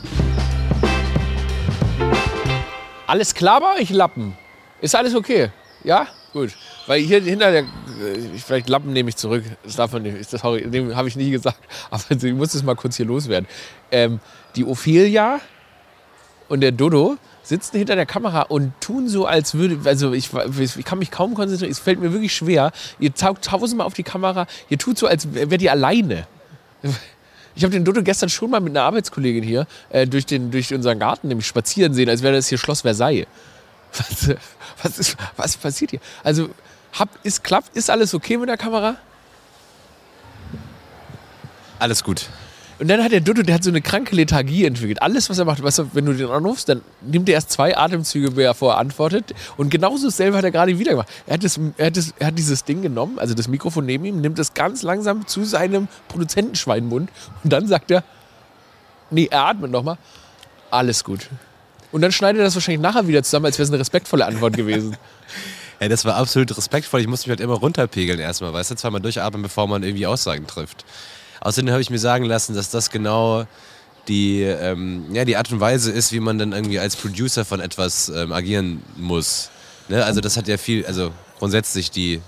Alles 3.08 3.34
klar 3.34 3.60
bei 3.60 3.82
euch, 3.82 3.90
Lappen? 3.90 4.38
Ist 4.82 4.96
alles 4.96 5.16
okay? 5.16 5.50
Ja? 5.84 6.08
Gut. 6.32 6.52
Weil 6.88 7.02
hier 7.02 7.22
hinter 7.22 7.52
der. 7.52 7.64
Äh, 7.64 8.38
vielleicht 8.38 8.70
Lappen 8.70 8.94
nehme 8.94 9.10
ich 9.10 9.18
zurück. 9.18 9.44
Das 9.64 9.76
darf 9.76 9.92
man 9.92 10.04
nicht. 10.04 10.32
Das 10.32 10.44
habe 10.44 11.08
ich 11.08 11.16
nie 11.16 11.32
gesagt. 11.32 11.60
Aber 11.90 12.04
ich 12.10 12.34
muss 12.34 12.54
das 12.54 12.64
mal 12.64 12.76
kurz 12.76 12.98
hier 12.98 13.06
loswerden. 13.06 13.48
Ähm, 13.92 14.20
die 14.56 14.64
Ophelia 14.64 15.42
und 16.52 16.60
der 16.60 16.74
Dodo 16.74 17.18
sitzen 17.44 17.78
hinter 17.78 17.96
der 17.96 18.06
Kamera 18.06 18.42
und 18.42 18.74
tun 18.82 19.08
so, 19.08 19.26
als 19.26 19.54
würde, 19.54 19.80
also 19.90 20.12
ich, 20.12 20.32
ich 20.78 20.84
kann 20.84 21.00
mich 21.00 21.10
kaum 21.10 21.34
konzentrieren, 21.34 21.72
es 21.72 21.80
fällt 21.80 22.02
mir 22.02 22.12
wirklich 22.12 22.36
schwer. 22.36 22.74
Ihr 23.00 23.16
taucht 23.16 23.44
tausendmal 23.44 23.88
auf 23.88 23.94
die 23.94 24.04
Kamera, 24.04 24.48
ihr 24.70 24.78
tut 24.78 24.98
so, 24.98 25.08
als 25.08 25.34
wärt 25.34 25.62
ihr 25.62 25.72
alleine. 25.72 26.28
Ich 27.54 27.66
habe 27.66 27.74
den 27.74 27.84
Dodo 27.84 28.02
gestern 28.02 28.30
schon 28.30 28.50
mal 28.50 28.62
mit 28.62 28.72
einer 28.72 28.84
Arbeitskollegin 28.84 29.44
hier 29.44 29.68
äh, 29.90 30.08
durch, 30.08 30.26
den, 30.26 30.52
durch 30.52 30.74
unseren 30.74 31.00
Garten 31.00 31.28
nämlich 31.28 31.46
spazieren 31.46 31.94
sehen, 31.94 32.08
als 32.08 32.24
wäre 32.24 32.34
das 32.34 32.48
hier 32.48 32.58
Schloss 32.58 32.80
Versailles. 32.80 33.28
Was, 33.92 34.38
was, 34.82 34.98
ist, 34.98 35.18
was 35.36 35.58
passiert 35.58 35.92
hier? 35.92 36.00
Also, 36.24 36.50
hab, 36.98 37.10
ist, 37.24 37.44
klappt, 37.44 37.76
ist 37.76 37.90
alles 37.90 38.14
okay 38.14 38.38
mit 38.38 38.48
der 38.48 38.56
Kamera? 38.56 38.96
Alles 41.78 42.06
gut. 42.06 42.30
Und 42.82 42.88
dann 42.88 43.04
hat 43.04 43.12
der 43.12 43.22
Dodo, 43.22 43.44
der 43.44 43.54
hat 43.54 43.64
so 43.64 43.70
eine 43.70 43.80
kranke 43.80 44.16
Lethargie 44.16 44.66
entwickelt. 44.66 45.04
Alles, 45.04 45.30
was 45.30 45.38
er 45.38 45.46
macht, 45.46 45.62
weißt 45.62 45.78
du, 45.78 45.90
wenn 45.94 46.08
du 46.08 46.16
den 46.16 46.32
anrufst, 46.32 46.68
dann 46.68 46.82
nimmt 47.02 47.30
er 47.30 47.36
erst 47.36 47.52
zwei 47.52 47.78
Atemzüge, 47.78 48.32
bevor 48.32 48.74
er 48.74 48.80
antwortet. 48.80 49.36
Und 49.56 49.70
genauso 49.70 50.08
dasselbe 50.08 50.36
hat 50.36 50.44
er 50.44 50.50
gerade 50.50 50.80
wieder 50.80 50.90
gemacht. 50.94 51.08
Er 51.28 51.36
hat, 51.36 51.44
das, 51.44 51.60
er, 51.78 51.86
hat 51.86 51.98
das, 51.98 52.16
er 52.18 52.26
hat 52.26 52.40
dieses 52.40 52.64
Ding 52.64 52.82
genommen, 52.82 53.20
also 53.20 53.36
das 53.36 53.48
Mikrofon 53.48 53.86
neben 53.86 54.04
ihm, 54.06 54.20
nimmt 54.20 54.40
es 54.40 54.56
ganz 54.56 54.82
langsam 54.82 55.28
zu 55.28 55.44
seinem 55.44 55.90
Produzentenschweinmund 56.08 57.12
und 57.44 57.54
dann 57.54 57.68
sagt 57.68 57.92
er, 57.92 58.04
nee, 59.12 59.28
er 59.30 59.46
atmet 59.46 59.70
nochmal, 59.70 60.00
alles 60.72 61.04
gut. 61.04 61.30
Und 61.92 62.02
dann 62.02 62.12
schneidet 62.12 62.40
er 62.42 62.46
das 62.46 62.56
wahrscheinlich 62.56 62.82
nachher 62.82 63.08
wieder 63.08 63.22
zusammen, 63.22 63.46
als 63.46 63.60
wäre 63.60 63.66
es 63.66 63.70
eine 63.70 63.80
respektvolle 63.80 64.26
Antwort 64.26 64.58
gewesen. 64.58 64.98
Ja, 65.80 65.90
das 65.90 66.06
war 66.06 66.14
absolut 66.14 66.56
respektvoll. 66.56 67.02
Ich 67.02 67.08
musste 67.08 67.28
mich 67.28 67.40
halt 67.40 67.44
immer 67.44 67.56
runterpegeln 67.56 68.20
erstmal, 68.20 68.54
weißt 68.54 68.70
du, 68.70 68.76
zweimal 68.76 69.02
durchatmen, 69.02 69.42
bevor 69.42 69.68
man 69.68 69.82
irgendwie 69.82 70.06
Aussagen 70.06 70.46
trifft. 70.46 70.86
Außerdem 71.42 71.72
habe 71.72 71.82
ich 71.82 71.90
mir 71.90 72.00
sagen 72.00 72.26
lassen, 72.26 72.56
dass 72.56 72.70
das 72.70 72.90
genau 72.90 73.46
die, 74.08 74.44
ähm, 74.44 75.06
ja, 75.14 75.26
die 75.26 75.38
Art 75.38 75.52
und 75.52 75.60
Weise 75.60 75.92
ist, 75.92 76.12
wie 76.12 76.20
man 76.20 76.38
dann 76.38 76.54
irgendwie 76.54 76.80
als 76.80 76.96
Producer 76.96 77.46
von 77.46 77.60
etwas 77.60 78.10
ähm, 78.10 78.32
agieren 78.32 78.82
muss. 78.96 79.50
Ne? 79.90 80.04
Also 80.04 80.22
das 80.22 80.38
hat 80.38 80.48
ja 80.48 80.58
viel, 80.58 80.86
also 80.86 81.12
grundsätzlich 81.40 81.92
die, 81.92 82.22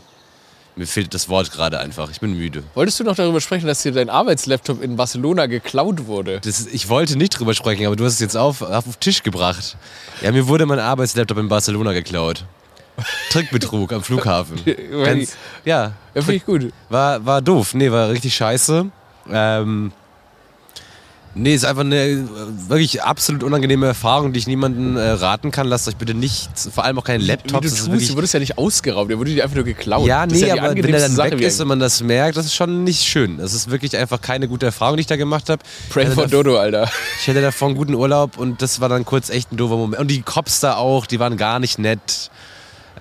mir 0.75 0.87
fehlt 0.87 1.13
das 1.13 1.29
Wort 1.29 1.51
gerade 1.51 1.79
einfach, 1.79 2.09
ich 2.09 2.19
bin 2.19 2.35
müde. 2.35 2.63
Wolltest 2.73 2.99
du 2.99 3.03
noch 3.03 3.15
darüber 3.15 3.39
sprechen, 3.39 3.67
dass 3.67 3.83
dir 3.83 3.91
dein 3.91 4.09
Arbeitslaptop 4.09 4.81
in 4.81 4.95
Barcelona 4.95 5.45
geklaut 5.45 6.07
wurde? 6.07 6.39
Das, 6.39 6.65
ich 6.65 6.89
wollte 6.89 7.15
nicht 7.15 7.37
drüber 7.39 7.53
sprechen, 7.53 7.85
aber 7.85 7.95
du 7.95 8.05
hast 8.05 8.13
es 8.13 8.19
jetzt 8.19 8.37
auf, 8.37 8.61
auf 8.63 8.83
den 8.83 8.99
Tisch 8.99 9.21
gebracht. 9.21 9.77
Ja, 10.21 10.31
mir 10.31 10.47
wurde 10.47 10.65
mein 10.65 10.79
Arbeitslaptop 10.79 11.37
in 11.37 11.49
Barcelona 11.49 11.93
geklaut. 11.93 12.45
Trickbetrug 13.31 13.91
am 13.93 14.03
Flughafen. 14.03 14.59
Ganz, 14.91 15.35
ja. 15.65 15.93
Ja, 16.13 16.21
finde 16.21 16.35
ich 16.35 16.45
gut. 16.45 16.71
War, 16.89 17.25
war 17.25 17.41
doof. 17.41 17.73
Nee, 17.73 17.91
war 17.91 18.09
richtig 18.09 18.35
scheiße. 18.35 18.91
Ähm, 19.31 19.91
nee, 21.35 21.55
ist 21.55 21.65
einfach 21.65 21.81
eine 21.81 22.27
wirklich 22.67 23.03
absolut 23.03 23.43
unangenehme 23.43 23.87
Erfahrung, 23.87 24.33
die 24.33 24.39
ich 24.39 24.47
niemandem 24.47 24.97
äh, 24.97 25.01
raten 25.01 25.51
kann. 25.51 25.67
Lasst 25.67 25.87
euch 25.87 25.95
bitte 25.95 26.13
nicht, 26.13 26.49
vor 26.57 26.83
allem 26.83 26.99
auch 26.99 27.03
keinen 27.03 27.21
Laptop. 27.21 27.63
Wie 27.63 27.67
du, 27.67 27.73
tust, 27.73 28.09
du 28.09 28.15
wurdest 28.15 28.33
ja 28.33 28.39
nicht 28.39 28.57
ausgeraubt, 28.57 29.09
der 29.09 29.17
wurde 29.17 29.31
dir 29.31 29.43
einfach 29.43 29.55
nur 29.55 29.65
geklaut. 29.65 30.07
Ja, 30.07 30.25
nee, 30.25 30.45
ja 30.45 30.53
aber 30.53 30.75
wenn 30.75 30.93
er 30.93 30.99
dann 30.99 31.11
Sache, 31.11 31.31
weg 31.31 31.41
ist 31.41 31.59
und 31.61 31.67
man 31.67 31.79
das 31.79 32.01
merkt, 32.01 32.37
das 32.37 32.45
ist 32.45 32.55
schon 32.55 32.83
nicht 32.83 33.03
schön. 33.03 33.37
Das 33.37 33.53
ist 33.53 33.69
wirklich 33.69 33.95
einfach 33.97 34.21
keine 34.21 34.47
gute 34.47 34.65
Erfahrung, 34.67 34.97
die 34.97 35.01
ich 35.01 35.07
da 35.07 35.15
gemacht 35.15 35.49
habe. 35.49 35.63
Pray 35.89 36.07
for 36.07 36.27
Dodo, 36.27 36.57
Alter. 36.57 36.89
Ich 37.21 37.27
hatte 37.27 37.41
davor 37.41 37.69
einen 37.69 37.77
guten 37.77 37.95
Urlaub 37.95 38.37
und 38.37 38.61
das 38.61 38.81
war 38.81 38.89
dann 38.89 39.05
kurz 39.05 39.29
echt 39.29 39.51
ein 39.51 39.57
doofer 39.57 39.77
Moment. 39.77 40.01
Und 40.01 40.09
die 40.09 40.21
Cops 40.21 40.59
da 40.59 40.75
auch, 40.75 41.05
die 41.05 41.19
waren 41.19 41.37
gar 41.37 41.59
nicht 41.59 41.79
nett. 41.79 42.29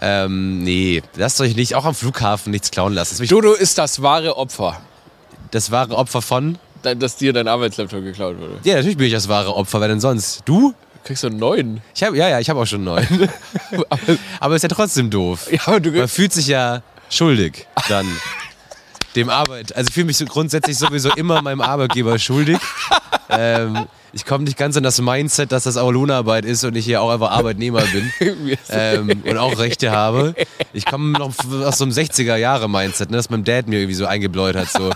Ähm, 0.01 0.65
nee, 0.65 1.01
lasst 1.17 1.41
euch 1.41 1.55
nicht, 1.55 1.77
auch 1.77 1.85
am 1.85 1.95
Flughafen 1.95 2.51
nichts 2.51 2.73
klauen 2.73 2.93
lassen. 2.93 3.25
Dodo 3.29 3.53
ist 3.53 3.79
das 3.79 4.03
wahre 4.03 4.37
Opfer, 4.37 4.81
das 5.53 5.71
wahre 5.71 5.97
Opfer 5.97 6.21
von. 6.21 6.59
da- 6.83 6.95
dass 6.97 7.17
dir 7.17 7.33
dein 7.33 7.47
Arbeitslaptop 7.47 8.03
geklaut 8.03 8.39
wurde. 8.41 8.59
Ja, 8.65 8.75
natürlich 8.75 8.97
bin 8.97 9.07
ich 9.07 9.13
das 9.13 9.29
wahre 9.29 9.55
Opfer, 9.55 9.81
wer 9.81 9.87
denn 9.89 10.01
sonst? 10.01 10.43
Du? 10.45 10.75
Kriegst 11.05 11.23
du 11.23 11.29
einen 11.29 11.39
neuen? 11.39 11.81
Ich 11.95 12.03
hab, 12.03 12.15
ja, 12.15 12.29
ja, 12.29 12.41
ich 12.41 12.49
habe 12.51 12.61
auch 12.61 12.67
schon 12.67 12.87
einen 12.89 13.07
neuen. 13.07 13.29
Aber 14.41 14.57
ist 14.57 14.63
ja 14.63 14.69
trotzdem 14.69 15.11
doof. 15.11 15.47
Ja, 15.51 15.61
aber 15.67 15.81
du 15.81 15.91
Man 15.93 16.09
fühlt 16.09 16.33
sich 16.33 16.47
ja 16.49 16.83
schuldig 17.11 17.67
dann 17.89 18.07
dem 19.17 19.29
Arbeit. 19.29 19.75
Also 19.77 19.89
ich 19.89 19.95
fühle 19.95 20.07
mich 20.07 20.17
so 20.17 20.25
grundsätzlich 20.25 20.79
sowieso 20.79 21.11
immer 21.11 21.43
meinem 21.43 21.61
Arbeitgeber 21.61 22.19
schuldig. 22.19 22.59
Ähm, 23.29 23.87
ich 24.15 24.25
komme 24.27 24.45
nicht 24.45 24.57
ganz 24.59 24.77
an 24.77 24.83
das 24.83 25.01
Mindset, 25.01 25.53
dass 25.53 25.65
das 25.65 25.77
auch 25.77 25.91
Lohnarbeit 25.91 26.45
ist 26.45 26.65
und 26.65 26.77
ich 26.77 26.85
hier 26.85 27.01
auch 27.03 27.11
einfach 27.11 27.31
Arbeitnehmer 27.31 27.83
bin 27.93 28.13
ähm, 28.69 29.23
und 29.25 29.39
auch 29.39 29.59
Rechte 29.59 29.91
habe. 29.91 30.35
Ich 30.73 30.85
komme 30.87 31.19
noch 31.19 31.33
aus 31.65 31.79
so 31.79 31.85
einem 31.85 31.93
60er-Jahre-Mindset, 31.93 33.11
ne, 33.11 33.17
das 33.17 33.29
mein 33.31 33.43
Dad 33.45 33.69
mir 33.69 33.81
irgendwie 33.81 33.95
so 33.95 34.07
eingebläut 34.07 34.55
hat. 34.57 34.69
So. 34.71 34.91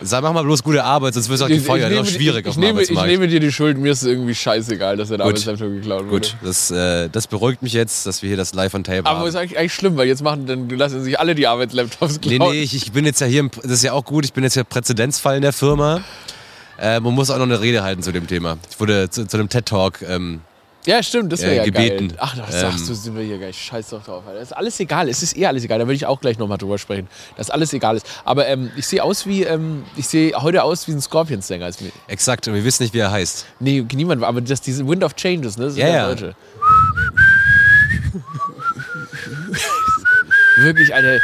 Sag, 0.00 0.22
mach 0.22 0.32
mal 0.34 0.42
bloß 0.42 0.62
gute 0.62 0.84
Arbeit, 0.84 1.14
sonst 1.14 1.30
wirst 1.30 1.40
du 1.40 1.46
auch 1.46 1.48
gefeuert. 1.48 1.90
Das 1.90 2.08
ist 2.08 2.14
schwierig 2.16 2.40
ich, 2.44 2.48
auf 2.48 2.54
ich, 2.54 2.60
nehme, 2.60 2.82
ich 2.82 2.90
nehme 2.90 3.28
dir 3.28 3.40
die 3.40 3.50
Schuld, 3.50 3.78
mir 3.78 3.92
ist 3.92 4.02
es 4.02 4.08
irgendwie 4.08 4.34
scheißegal, 4.34 4.98
dass 4.98 5.08
dein 5.08 5.18
Gut. 5.18 5.26
Arbeitslaptop 5.26 5.68
geklaut 5.70 6.00
wurde. 6.04 6.10
Gut, 6.10 6.36
das, 6.42 6.70
äh, 6.70 7.08
das 7.08 7.26
beruhigt 7.26 7.62
mich 7.62 7.72
jetzt, 7.72 8.04
dass 8.06 8.20
wir 8.20 8.28
hier 8.28 8.36
das 8.36 8.52
live 8.52 8.74
on 8.74 8.84
tape 8.84 9.06
Aber 9.06 9.20
haben. 9.20 9.28
ist 9.28 9.36
eigentlich, 9.36 9.58
eigentlich 9.58 9.72
schlimm, 9.72 9.96
weil 9.96 10.06
jetzt 10.06 10.22
machen 10.22 10.46
dann 10.46 10.68
lassen 10.68 11.02
sich 11.02 11.18
alle 11.18 11.34
die 11.34 11.46
Arbeitslaptops 11.46 12.20
Nee, 12.26 12.36
klauen. 12.36 12.52
nee, 12.52 12.62
ich, 12.62 12.74
ich 12.76 12.92
bin 12.92 13.06
jetzt 13.06 13.20
ja 13.22 13.26
hier, 13.26 13.40
im, 13.40 13.50
das 13.62 13.72
ist 13.72 13.84
ja 13.84 13.94
auch 13.94 14.04
gut, 14.04 14.26
ich 14.26 14.34
bin 14.34 14.44
jetzt 14.44 14.54
ja 14.56 14.64
Präzedenzfall 14.64 15.36
in 15.36 15.42
der 15.42 15.54
Firma. 15.54 16.02
Äh, 16.78 17.00
man 17.00 17.14
muss 17.14 17.30
auch 17.30 17.38
noch 17.38 17.44
eine 17.44 17.62
Rede 17.62 17.82
halten 17.82 18.02
zu 18.02 18.12
dem 18.12 18.26
Thema. 18.26 18.58
Ich 18.70 18.78
wurde 18.78 19.08
zu, 19.08 19.26
zu 19.26 19.38
einem 19.38 19.48
TED-Talk, 19.48 20.02
ähm, 20.02 20.40
Ja, 20.86 21.02
stimmt, 21.02 21.32
das 21.32 21.40
wäre 21.42 21.52
äh, 21.52 21.56
ja 21.58 21.64
gebeten. 21.64 22.08
geil. 22.08 22.18
Ach, 22.20 22.36
das 22.36 22.54
Ähm, 22.54 22.60
sagst 22.60 22.88
du, 22.88 22.94
sind 22.94 23.16
wir 23.16 23.24
hier 23.24 23.38
gleich. 23.38 23.56
Scheiß 23.60 23.90
doch 23.90 24.04
drauf, 24.04 24.24
Alter. 24.26 24.40
Das 24.40 24.50
ist 24.50 24.56
alles 24.56 24.78
egal. 24.80 25.08
Es 25.08 25.22
ist 25.22 25.36
eh 25.36 25.46
alles 25.46 25.64
egal. 25.64 25.78
Da 25.78 25.86
würde 25.86 25.94
ich 25.94 26.06
auch 26.06 26.20
gleich 26.20 26.38
nochmal 26.38 26.58
drüber 26.58 26.78
sprechen. 26.78 27.08
Dass 27.36 27.50
alles 27.50 27.72
egal 27.72 27.96
ist. 27.96 28.06
Aber 28.24 28.46
ähm, 28.46 28.70
ich 28.76 28.86
sehe 28.86 29.02
aus 29.02 29.26
wie, 29.26 29.42
ähm, 29.42 29.84
ich 29.96 30.06
sehe 30.08 30.32
heute 30.40 30.62
aus 30.62 30.86
wie 30.88 30.92
ein 30.92 31.00
Scorpions-Sänger. 31.00 31.70
Exakt, 32.06 32.46
und 32.48 32.54
wir 32.54 32.64
wissen 32.64 32.82
nicht, 32.84 32.94
wie 32.94 32.98
er 33.00 33.10
heißt. 33.10 33.46
Nee, 33.60 33.84
niemand, 33.94 34.22
aber 34.22 34.40
das, 34.40 34.60
diese 34.60 34.86
Wind 34.86 35.02
of 35.04 35.14
Changes, 35.16 35.56
ne? 35.58 35.66
Das 35.66 35.76
Ja, 35.76 35.88
ja. 35.88 36.08
Deutsche. 36.08 36.34
Wirklich, 40.56 40.94
Alter, 40.94 41.18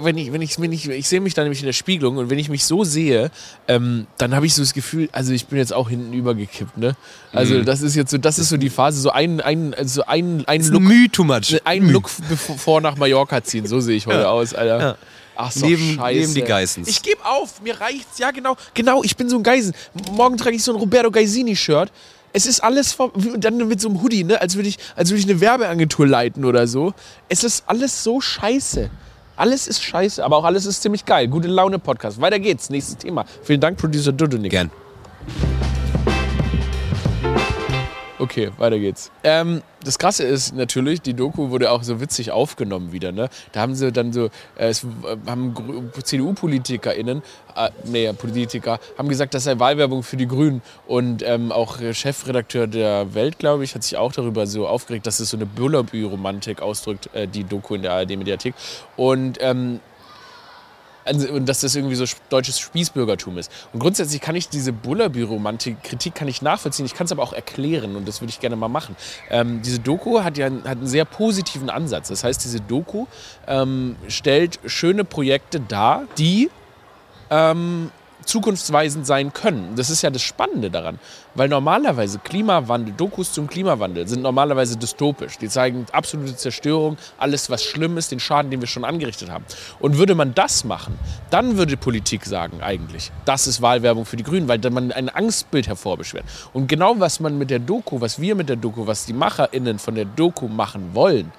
wenn 0.00 0.16
ich, 0.16 0.32
wenn 0.32 0.40
ich, 0.42 0.58
wenn 0.60 0.72
ich, 0.72 0.88
ich 0.88 1.08
sehe 1.08 1.20
mich 1.20 1.34
dann 1.34 1.44
nämlich 1.44 1.60
in 1.60 1.66
der 1.66 1.72
Spiegelung 1.74 2.16
und 2.16 2.30
wenn 2.30 2.38
ich 2.38 2.48
mich 2.48 2.64
so 2.64 2.84
sehe, 2.84 3.30
ähm, 3.68 4.06
dann 4.16 4.34
habe 4.34 4.46
ich 4.46 4.54
so 4.54 4.62
das 4.62 4.72
Gefühl, 4.72 5.08
also 5.12 5.32
ich 5.32 5.46
bin 5.46 5.58
jetzt 5.58 5.72
auch 5.74 5.90
hinten 5.90 6.12
übergekippt, 6.14 6.78
ne? 6.78 6.96
Also 7.32 7.54
Mhm. 7.54 7.64
das 7.66 7.82
ist 7.82 7.94
jetzt 7.96 8.10
so, 8.10 8.18
das 8.18 8.38
ist 8.38 8.48
so 8.48 8.56
die 8.56 8.70
Phase, 8.70 9.00
so 9.00 9.10
ein, 9.10 9.40
ein, 9.42 9.74
also 9.74 10.04
ein, 10.06 10.44
ein 10.46 10.62
Look, 10.68 10.82
Müh 10.82 11.08
too 11.08 11.24
much. 11.24 11.60
ein 11.64 11.88
Look 11.90 12.08
bevor 12.28 12.80
nach 12.80 12.96
Mallorca 12.96 13.42
ziehen, 13.44 13.66
so 13.66 13.80
sehe 13.80 13.96
ich 13.96 14.06
heute 14.06 14.20
Ja. 14.20 14.30
aus, 14.30 14.54
Alter. 14.54 14.80
Ja. 14.80 14.96
Ach 15.40 15.52
so, 15.52 15.66
Neben- 15.66 15.94
scheiße. 15.96 16.18
neben 16.20 16.34
die 16.34 16.42
Geissens. 16.42 16.88
Ich 16.88 17.00
gebe 17.02 17.24
auf, 17.24 17.60
mir 17.62 17.80
reicht's, 17.80 18.18
ja 18.18 18.32
genau, 18.32 18.56
genau, 18.74 19.04
ich 19.04 19.16
bin 19.16 19.28
so 19.28 19.36
ein 19.36 19.42
Geisen. 19.44 19.72
Morgen 20.12 20.36
trage 20.36 20.56
ich 20.56 20.64
so 20.64 20.72
ein 20.72 20.76
Roberto 20.78 21.10
Geisini-Shirt. 21.12 21.92
Es 22.32 22.46
ist 22.46 22.60
alles 22.60 22.92
vom, 22.92 23.10
dann 23.38 23.56
mit 23.68 23.80
so 23.80 23.88
einem 23.88 24.02
Hoodie, 24.02 24.24
ne? 24.24 24.40
als 24.40 24.56
würde 24.56 24.68
ich, 24.68 24.78
als 24.96 25.10
würde 25.10 25.20
ich 25.20 25.28
eine 25.28 25.40
Werbeagentur 25.40 26.06
leiten 26.06 26.44
oder 26.44 26.66
so. 26.66 26.92
Es 27.28 27.44
ist 27.44 27.64
alles 27.66 28.04
so 28.04 28.20
scheiße. 28.20 28.90
Alles 29.36 29.68
ist 29.68 29.82
scheiße, 29.82 30.24
aber 30.24 30.36
auch 30.36 30.44
alles 30.44 30.66
ist 30.66 30.82
ziemlich 30.82 31.04
geil. 31.04 31.28
Gute 31.28 31.48
Laune 31.48 31.78
Podcast. 31.78 32.20
Weiter 32.20 32.40
geht's. 32.40 32.70
Nächstes 32.70 32.96
Thema. 32.96 33.24
Vielen 33.42 33.60
Dank, 33.60 33.78
Producer 33.78 34.12
Dudunik. 34.12 34.50
Gern. 34.50 34.70
Okay, 38.20 38.50
weiter 38.58 38.78
geht's. 38.80 39.12
Ähm, 39.22 39.62
das 39.84 39.96
Krasse 39.96 40.24
ist 40.24 40.52
natürlich, 40.52 41.00
die 41.00 41.14
Doku 41.14 41.50
wurde 41.50 41.70
auch 41.70 41.84
so 41.84 42.00
witzig 42.00 42.32
aufgenommen 42.32 42.90
wieder. 42.90 43.12
Ne? 43.12 43.28
Da 43.52 43.60
haben 43.60 43.76
sie 43.76 43.92
dann 43.92 44.12
so, 44.12 44.26
äh, 44.56 44.68
es 44.68 44.84
haben 45.26 45.54
CDU-PolitikerInnen, 46.02 47.22
äh, 47.54 47.70
nee, 47.84 48.12
Politiker, 48.12 48.80
haben 48.96 49.08
gesagt, 49.08 49.34
das 49.34 49.44
sei 49.44 49.60
Wahlwerbung 49.60 50.02
für 50.02 50.16
die 50.16 50.26
Grünen. 50.26 50.62
Und 50.88 51.22
ähm, 51.22 51.52
auch 51.52 51.78
Chefredakteur 51.92 52.66
der 52.66 53.14
Welt, 53.14 53.38
glaube 53.38 53.62
ich, 53.62 53.76
hat 53.76 53.84
sich 53.84 53.96
auch 53.96 54.10
darüber 54.10 54.48
so 54.48 54.66
aufgeregt, 54.66 55.06
dass 55.06 55.20
es 55.20 55.30
so 55.30 55.36
eine 55.36 55.46
Bullerbü-Romantik 55.46 56.60
ausdrückt, 56.60 57.10
äh, 57.14 57.28
die 57.28 57.44
Doku 57.44 57.76
in 57.76 57.82
der 57.82 57.92
ARD-Mediathek. 57.92 58.54
Und 58.96 59.38
ähm, 59.40 59.78
also, 61.08 61.32
und 61.32 61.48
dass 61.48 61.60
das 61.60 61.74
irgendwie 61.74 61.94
so 61.94 62.04
deutsches 62.28 62.58
Spießbürgertum 62.58 63.38
ist. 63.38 63.50
Und 63.72 63.80
grundsätzlich 63.80 64.20
kann 64.20 64.36
ich 64.36 64.48
diese 64.48 64.72
ich 66.28 66.42
nachvollziehen. 66.42 66.86
Ich 66.86 66.94
kann 66.94 67.06
es 67.06 67.12
aber 67.12 67.22
auch 67.22 67.32
erklären 67.32 67.96
und 67.96 68.06
das 68.06 68.20
würde 68.20 68.30
ich 68.30 68.40
gerne 68.40 68.56
mal 68.56 68.68
machen. 68.68 68.96
Ähm, 69.30 69.62
diese 69.62 69.80
Doku 69.80 70.22
hat 70.22 70.38
ja 70.38 70.46
einen, 70.46 70.64
hat 70.64 70.78
einen 70.78 70.86
sehr 70.86 71.04
positiven 71.04 71.70
Ansatz. 71.70 72.08
Das 72.08 72.24
heißt, 72.24 72.44
diese 72.44 72.60
Doku 72.60 73.06
ähm, 73.46 73.96
stellt 74.08 74.60
schöne 74.66 75.04
Projekte 75.04 75.60
dar, 75.60 76.04
die 76.18 76.50
ähm, 77.30 77.90
zukunftsweisend 78.28 79.06
sein 79.06 79.32
können. 79.32 79.74
Das 79.74 79.90
ist 79.90 80.02
ja 80.02 80.10
das 80.10 80.22
Spannende 80.22 80.70
daran, 80.70 80.98
weil 81.34 81.48
normalerweise 81.48 82.18
Klimawandel, 82.18 82.94
Dokus 82.94 83.32
zum 83.32 83.46
Klimawandel 83.46 84.06
sind 84.06 84.22
normalerweise 84.22 84.76
dystopisch. 84.76 85.38
Die 85.38 85.48
zeigen 85.48 85.86
absolute 85.92 86.36
Zerstörung, 86.36 86.98
alles 87.16 87.48
was 87.48 87.64
schlimm 87.64 87.96
ist, 87.96 88.12
den 88.12 88.20
Schaden, 88.20 88.50
den 88.50 88.60
wir 88.60 88.68
schon 88.68 88.84
angerichtet 88.84 89.30
haben. 89.30 89.44
Und 89.80 89.98
würde 89.98 90.14
man 90.14 90.34
das 90.34 90.64
machen, 90.64 90.98
dann 91.30 91.56
würde 91.56 91.76
Politik 91.76 92.26
sagen 92.26 92.60
eigentlich, 92.60 93.10
das 93.24 93.46
ist 93.46 93.62
Wahlwerbung 93.62 94.04
für 94.04 94.16
die 94.16 94.24
Grünen, 94.24 94.46
weil 94.46 94.58
man 94.70 94.92
ein 94.92 95.08
Angstbild 95.08 95.66
hervorbeschwert. 95.66 96.24
Und 96.52 96.68
genau 96.68 97.00
was 97.00 97.20
man 97.20 97.38
mit 97.38 97.48
der 97.48 97.60
Doku, 97.60 98.00
was 98.00 98.20
wir 98.20 98.34
mit 98.34 98.50
der 98.50 98.56
Doku, 98.56 98.86
was 98.86 99.06
die 99.06 99.14
MacherInnen 99.14 99.78
von 99.78 99.94
der 99.94 100.04
Doku 100.04 100.48
machen 100.48 100.90
wollen, 100.92 101.32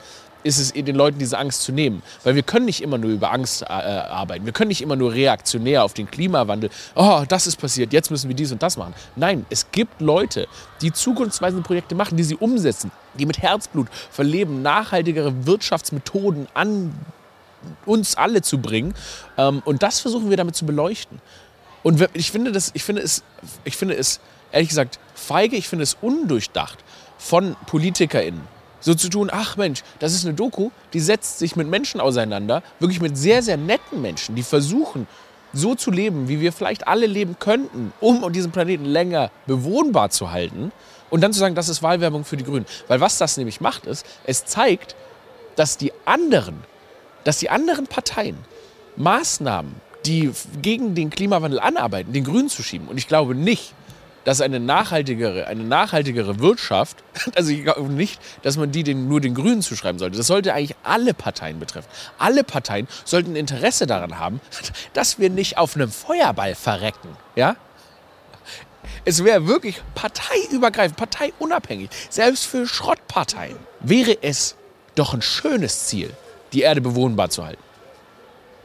ist 0.43 0.59
es 0.59 0.71
den 0.71 0.95
Leuten 0.95 1.19
diese 1.19 1.37
Angst 1.37 1.63
zu 1.63 1.71
nehmen. 1.71 2.01
Weil 2.23 2.35
wir 2.35 2.43
können 2.43 2.65
nicht 2.65 2.81
immer 2.81 2.97
nur 2.97 3.11
über 3.11 3.31
Angst 3.31 3.61
äh, 3.61 3.65
arbeiten. 3.65 4.45
Wir 4.45 4.53
können 4.53 4.69
nicht 4.69 4.81
immer 4.81 4.95
nur 4.95 5.13
reaktionär 5.13 5.83
auf 5.83 5.93
den 5.93 6.09
Klimawandel. 6.09 6.69
Oh, 6.95 7.23
das 7.27 7.47
ist 7.47 7.57
passiert, 7.57 7.93
jetzt 7.93 8.11
müssen 8.11 8.27
wir 8.27 8.35
dies 8.35 8.51
und 8.51 8.63
das 8.63 8.77
machen. 8.77 8.93
Nein, 9.15 9.45
es 9.49 9.71
gibt 9.71 10.01
Leute, 10.01 10.47
die 10.81 10.91
zukunftsweisende 10.91 11.63
Projekte 11.63 11.95
machen, 11.95 12.17
die 12.17 12.23
sie 12.23 12.35
umsetzen, 12.35 12.91
die 13.15 13.25
mit 13.25 13.41
Herzblut 13.41 13.87
verleben, 14.11 14.61
nachhaltigere 14.61 15.45
Wirtschaftsmethoden 15.45 16.47
an 16.53 16.93
uns 17.85 18.15
alle 18.15 18.41
zu 18.41 18.59
bringen. 18.59 18.93
Ähm, 19.37 19.61
und 19.65 19.83
das 19.83 19.99
versuchen 19.99 20.29
wir 20.29 20.37
damit 20.37 20.55
zu 20.55 20.65
beleuchten. 20.65 21.19
Und 21.83 22.07
ich 22.13 22.31
finde, 22.31 22.51
das, 22.51 22.71
ich, 22.73 22.83
finde 22.83 23.01
es, 23.01 23.23
ich 23.63 23.77
finde 23.77 23.95
es, 23.95 24.19
ehrlich 24.51 24.69
gesagt, 24.69 24.99
feige, 25.15 25.55
ich 25.55 25.67
finde 25.69 25.83
es 25.83 25.97
undurchdacht 26.01 26.79
von 27.17 27.55
PolitikerInnen. 27.67 28.58
So 28.81 28.93
zu 28.93 29.09
tun, 29.09 29.29
ach 29.31 29.57
Mensch, 29.57 29.83
das 29.99 30.13
ist 30.13 30.25
eine 30.25 30.35
Doku, 30.35 30.69
die 30.93 30.99
setzt 30.99 31.39
sich 31.39 31.55
mit 31.55 31.67
Menschen 31.67 31.99
auseinander, 31.99 32.63
wirklich 32.79 33.01
mit 33.01 33.17
sehr, 33.17 33.43
sehr 33.43 33.57
netten 33.57 34.01
Menschen, 34.01 34.35
die 34.35 34.43
versuchen, 34.43 35.07
so 35.51 35.75
zu 35.75 35.91
leben, 35.91 36.27
wie 36.27 36.39
wir 36.39 36.53
vielleicht 36.53 36.87
alle 36.87 37.07
leben 37.07 37.37
könnten, 37.39 37.91
um 37.99 38.31
diesen 38.31 38.51
Planeten 38.51 38.85
länger 38.85 39.31
bewohnbar 39.47 40.11
zu 40.11 40.31
halten. 40.31 40.71
Und 41.09 41.21
dann 41.21 41.33
zu 41.33 41.39
sagen, 41.39 41.55
das 41.55 41.69
ist 41.69 41.81
Wahlwerbung 41.81 42.23
für 42.23 42.37
die 42.37 42.43
Grünen. 42.43 42.67
Weil 42.87 43.01
was 43.01 43.17
das 43.17 43.35
nämlich 43.37 43.61
macht, 43.61 43.85
ist, 43.87 44.05
es 44.25 44.45
zeigt, 44.45 44.95
dass 45.55 45.77
die 45.77 45.91
anderen, 46.05 46.63
dass 47.23 47.39
die 47.39 47.49
anderen 47.49 47.87
Parteien 47.87 48.37
Maßnahmen, 48.95 49.75
die 50.05 50.31
gegen 50.61 50.93
den 50.93 51.09
Klimawandel 51.09 51.59
anarbeiten, 51.59 52.13
den 52.13 52.23
Grünen 52.23 52.49
zu 52.49 52.63
schieben. 52.63 52.87
Und 52.87 52.97
ich 52.97 53.07
glaube 53.07 53.33
nicht, 53.33 53.73
dass 54.23 54.41
eine 54.41 54.59
nachhaltigere, 54.59 55.47
eine 55.47 55.63
nachhaltigere 55.63 56.39
Wirtschaft, 56.39 57.03
also 57.35 57.51
ich 57.51 57.63
glaube 57.63 57.91
nicht, 57.91 58.19
dass 58.41 58.57
man 58.57 58.71
die 58.71 58.83
den, 58.83 59.07
nur 59.07 59.21
den 59.21 59.33
Grünen 59.33 59.61
zuschreiben 59.61 59.99
sollte. 59.99 60.17
Das 60.17 60.27
sollte 60.27 60.53
eigentlich 60.53 60.75
alle 60.83 61.13
Parteien 61.13 61.59
betreffen. 61.59 61.87
Alle 62.17 62.43
Parteien 62.43 62.87
sollten 63.05 63.35
Interesse 63.35 63.87
daran 63.87 64.19
haben, 64.19 64.41
dass 64.93 65.19
wir 65.19 65.29
nicht 65.29 65.57
auf 65.57 65.75
einem 65.75 65.91
Feuerball 65.91 66.55
verrecken. 66.55 67.09
Ja? 67.35 67.55
Es 69.05 69.23
wäre 69.23 69.47
wirklich 69.47 69.81
parteiübergreifend, 69.95 70.97
parteiunabhängig, 70.97 71.89
selbst 72.09 72.45
für 72.45 72.67
Schrottparteien, 72.67 73.57
wäre 73.79 74.17
es 74.21 74.55
doch 74.95 75.13
ein 75.13 75.21
schönes 75.21 75.87
Ziel, 75.87 76.11
die 76.53 76.61
Erde 76.61 76.81
bewohnbar 76.81 77.29
zu 77.29 77.45
halten. 77.45 77.63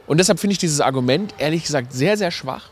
Und 0.07 0.17
deshalb 0.17 0.39
finde 0.39 0.53
ich 0.53 0.59
dieses 0.59 0.81
Argument 0.81 1.33
ehrlich 1.37 1.63
gesagt 1.63 1.93
sehr, 1.93 2.17
sehr 2.17 2.31
schwach. 2.31 2.69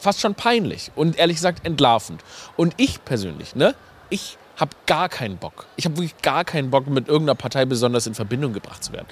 Fast 0.00 0.20
schon 0.20 0.34
peinlich 0.34 0.90
und 0.96 1.18
ehrlich 1.18 1.36
gesagt 1.36 1.66
entlarvend. 1.66 2.22
Und 2.56 2.74
ich 2.78 3.04
persönlich, 3.04 3.54
ne, 3.54 3.74
ich 4.08 4.38
habe 4.56 4.72
gar 4.86 5.08
keinen 5.08 5.36
Bock. 5.38 5.66
Ich 5.76 5.84
habe 5.84 5.96
wirklich 5.96 6.20
gar 6.22 6.44
keinen 6.44 6.70
Bock, 6.70 6.86
mit 6.86 7.08
irgendeiner 7.08 7.34
Partei 7.34 7.64
besonders 7.64 8.06
in 8.06 8.14
Verbindung 8.14 8.52
gebracht 8.52 8.84
zu 8.84 8.92
werden. 8.92 9.06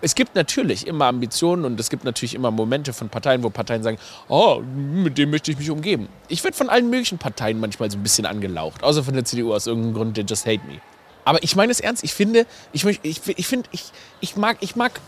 Es 0.00 0.14
gibt 0.16 0.34
natürlich 0.34 0.86
immer 0.86 1.06
Ambitionen 1.06 1.64
und 1.64 1.78
es 1.78 1.88
gibt 1.88 2.04
natürlich 2.04 2.34
immer 2.34 2.50
Momente 2.50 2.92
von 2.92 3.08
Parteien, 3.08 3.42
wo 3.44 3.50
Parteien 3.50 3.82
sagen, 3.84 3.98
oh, 4.28 4.60
mit 4.60 5.16
dem 5.16 5.30
möchte 5.30 5.52
ich 5.52 5.58
mich 5.58 5.70
umgeben. 5.70 6.08
Ich 6.28 6.42
werde 6.42 6.56
von 6.56 6.68
allen 6.68 6.90
möglichen 6.90 7.18
Parteien 7.18 7.60
manchmal 7.60 7.90
so 7.90 7.98
ein 7.98 8.02
bisschen 8.02 8.26
angelaucht, 8.26 8.82
außer 8.82 9.04
von 9.04 9.14
der 9.14 9.24
CDU 9.24 9.54
aus 9.54 9.66
irgendeinem 9.66 9.94
Grund, 9.94 10.14
they 10.14 10.24
just 10.24 10.44
hate 10.44 10.60
me. 10.66 10.80
Aber 11.24 11.42
ich 11.44 11.54
meine 11.54 11.70
es 11.70 11.78
ernst, 11.78 12.02
ich 12.02 12.14
finde, 12.14 12.46
ich, 12.72 12.84
ich, 12.84 13.00
ich, 13.02 13.46
finde, 13.46 13.68
ich, 13.70 13.92
ich, 14.20 14.36
mag, 14.36 14.56
ich 14.60 14.74
mag 14.74 15.00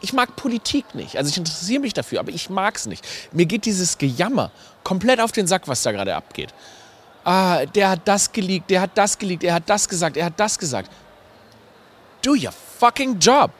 ich 0.00 0.12
mag 0.12 0.36
Politik 0.36 0.94
nicht. 0.94 1.16
Also 1.16 1.30
ich 1.30 1.36
interessiere 1.36 1.80
mich 1.80 1.92
dafür, 1.92 2.20
aber 2.20 2.30
ich 2.30 2.50
mag 2.50 2.76
es 2.76 2.86
nicht. 2.86 3.06
Mir 3.32 3.46
geht 3.46 3.64
dieses 3.64 3.98
Gejammer 3.98 4.50
komplett 4.84 5.20
auf 5.20 5.32
den 5.32 5.46
Sack, 5.46 5.68
was 5.68 5.82
da 5.82 5.92
gerade 5.92 6.14
abgeht. 6.14 6.54
Ah, 7.24 7.66
der 7.66 7.90
hat 7.90 8.00
das 8.06 8.32
geleakt, 8.32 8.70
der 8.70 8.80
hat 8.80 8.92
das 8.94 9.18
geleakt, 9.18 9.44
er 9.44 9.54
hat 9.54 9.64
das 9.66 9.88
gesagt, 9.88 10.16
er 10.16 10.26
hat 10.26 10.38
das 10.38 10.58
gesagt. 10.58 10.90
Do 12.22 12.32
your 12.32 12.52
fucking 12.78 13.18
job. 13.18 13.50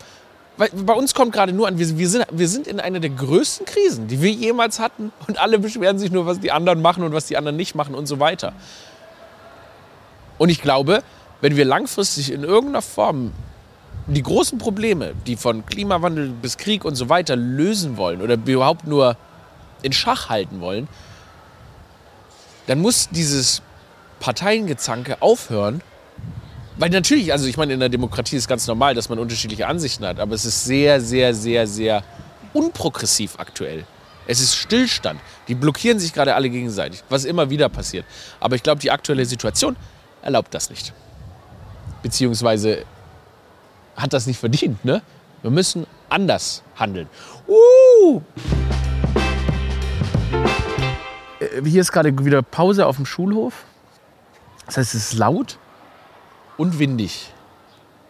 Weil 0.56 0.68
bei 0.70 0.92
uns 0.92 1.14
kommt 1.14 1.32
gerade 1.32 1.52
nur 1.52 1.68
an, 1.68 1.78
wir, 1.78 2.08
sind, 2.08 2.26
wir 2.30 2.48
sind 2.48 2.66
in 2.66 2.80
einer 2.80 3.00
der 3.00 3.10
größten 3.10 3.64
Krisen, 3.64 4.08
die 4.08 4.20
wir 4.20 4.30
jemals 4.30 4.78
hatten. 4.78 5.10
Und 5.26 5.38
alle 5.38 5.58
beschweren 5.58 5.98
sich 5.98 6.10
nur, 6.10 6.26
was 6.26 6.40
die 6.40 6.52
anderen 6.52 6.82
machen 6.82 7.02
und 7.02 7.14
was 7.14 7.26
die 7.26 7.36
anderen 7.36 7.56
nicht 7.56 7.74
machen 7.74 7.94
und 7.94 8.06
so 8.06 8.20
weiter. 8.20 8.52
Und 10.36 10.50
ich 10.50 10.60
glaube, 10.60 11.02
wenn 11.40 11.56
wir 11.56 11.64
langfristig 11.64 12.30
in 12.30 12.44
irgendeiner 12.44 12.82
Form 12.82 13.32
die 14.14 14.22
großen 14.22 14.58
Probleme, 14.58 15.14
die 15.26 15.36
von 15.36 15.64
Klimawandel 15.66 16.30
bis 16.30 16.56
Krieg 16.56 16.84
und 16.84 16.96
so 16.96 17.08
weiter 17.08 17.36
lösen 17.36 17.96
wollen 17.96 18.22
oder 18.22 18.34
überhaupt 18.34 18.86
nur 18.86 19.16
in 19.82 19.92
Schach 19.92 20.28
halten 20.28 20.60
wollen, 20.60 20.88
dann 22.66 22.80
muss 22.80 23.08
dieses 23.10 23.62
Parteiengezanke 24.18 25.22
aufhören. 25.22 25.82
Weil 26.76 26.90
natürlich, 26.90 27.32
also 27.32 27.46
ich 27.46 27.56
meine, 27.56 27.74
in 27.74 27.80
der 27.80 27.88
Demokratie 27.88 28.36
ist 28.36 28.48
ganz 28.48 28.66
normal, 28.66 28.94
dass 28.94 29.08
man 29.08 29.18
unterschiedliche 29.18 29.66
Ansichten 29.66 30.04
hat, 30.06 30.18
aber 30.18 30.34
es 30.34 30.44
ist 30.44 30.64
sehr, 30.64 31.00
sehr, 31.00 31.34
sehr, 31.34 31.66
sehr 31.66 32.02
unprogressiv 32.52 33.38
aktuell. 33.38 33.84
Es 34.26 34.40
ist 34.40 34.54
Stillstand. 34.54 35.20
Die 35.48 35.54
blockieren 35.54 35.98
sich 35.98 36.12
gerade 36.12 36.34
alle 36.34 36.48
gegenseitig, 36.48 37.02
was 37.08 37.24
immer 37.24 37.50
wieder 37.50 37.68
passiert. 37.68 38.06
Aber 38.38 38.56
ich 38.56 38.62
glaube, 38.62 38.80
die 38.80 38.90
aktuelle 38.90 39.24
Situation 39.24 39.76
erlaubt 40.22 40.54
das 40.54 40.70
nicht. 40.70 40.92
Beziehungsweise 42.02 42.84
hat 43.96 44.12
das 44.12 44.26
nicht 44.26 44.38
verdient. 44.38 44.84
Ne? 44.84 45.02
Wir 45.42 45.50
müssen 45.50 45.86
anders 46.08 46.62
handeln. 46.76 47.08
Uh! 47.48 48.20
Äh, 51.40 51.62
hier 51.64 51.80
ist 51.80 51.92
gerade 51.92 52.24
wieder 52.24 52.42
Pause 52.42 52.86
auf 52.86 52.96
dem 52.96 53.06
Schulhof. 53.06 53.64
Das 54.66 54.76
heißt, 54.76 54.94
es 54.94 55.12
ist 55.12 55.14
laut 55.14 55.58
und 56.56 56.78
windig. 56.78 57.32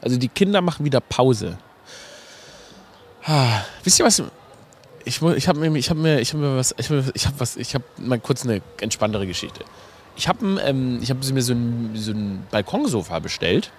Also 0.03 0.17
die 0.17 0.29
Kinder 0.29 0.61
machen 0.61 0.85
wieder 0.85 1.01
Pause. 1.01 1.59
Ah, 3.25 3.63
wisst 3.85 3.99
ihr 3.99 4.07
was? 4.07 4.23
Ich, 5.05 5.23
ich 5.23 5.49
habe 5.49 5.61
mir, 5.61 5.79
ich 5.79 5.91
hab 5.91 5.97
mir, 5.97 6.21
ich 6.21 6.33
hab 6.33 6.41
mir 6.41 6.57
was, 6.57 6.75
ich 6.77 6.91
habe 6.91 7.05
was, 7.39 7.57
ich 7.57 7.75
habe 7.75 7.85
mal 7.99 8.19
kurz 8.19 8.45
eine 8.45 8.61
entspanntere 8.81 9.27
Geschichte. 9.27 9.65
Ich 10.17 10.29
habe 10.29 10.61
ähm, 10.63 11.01
hab 11.03 11.33
mir 11.33 11.43
so 11.43 11.53
ein, 11.53 11.93
so 11.95 12.13
ein 12.13 12.47
Balkonsofa 12.51 13.19
bestellt 13.21 13.71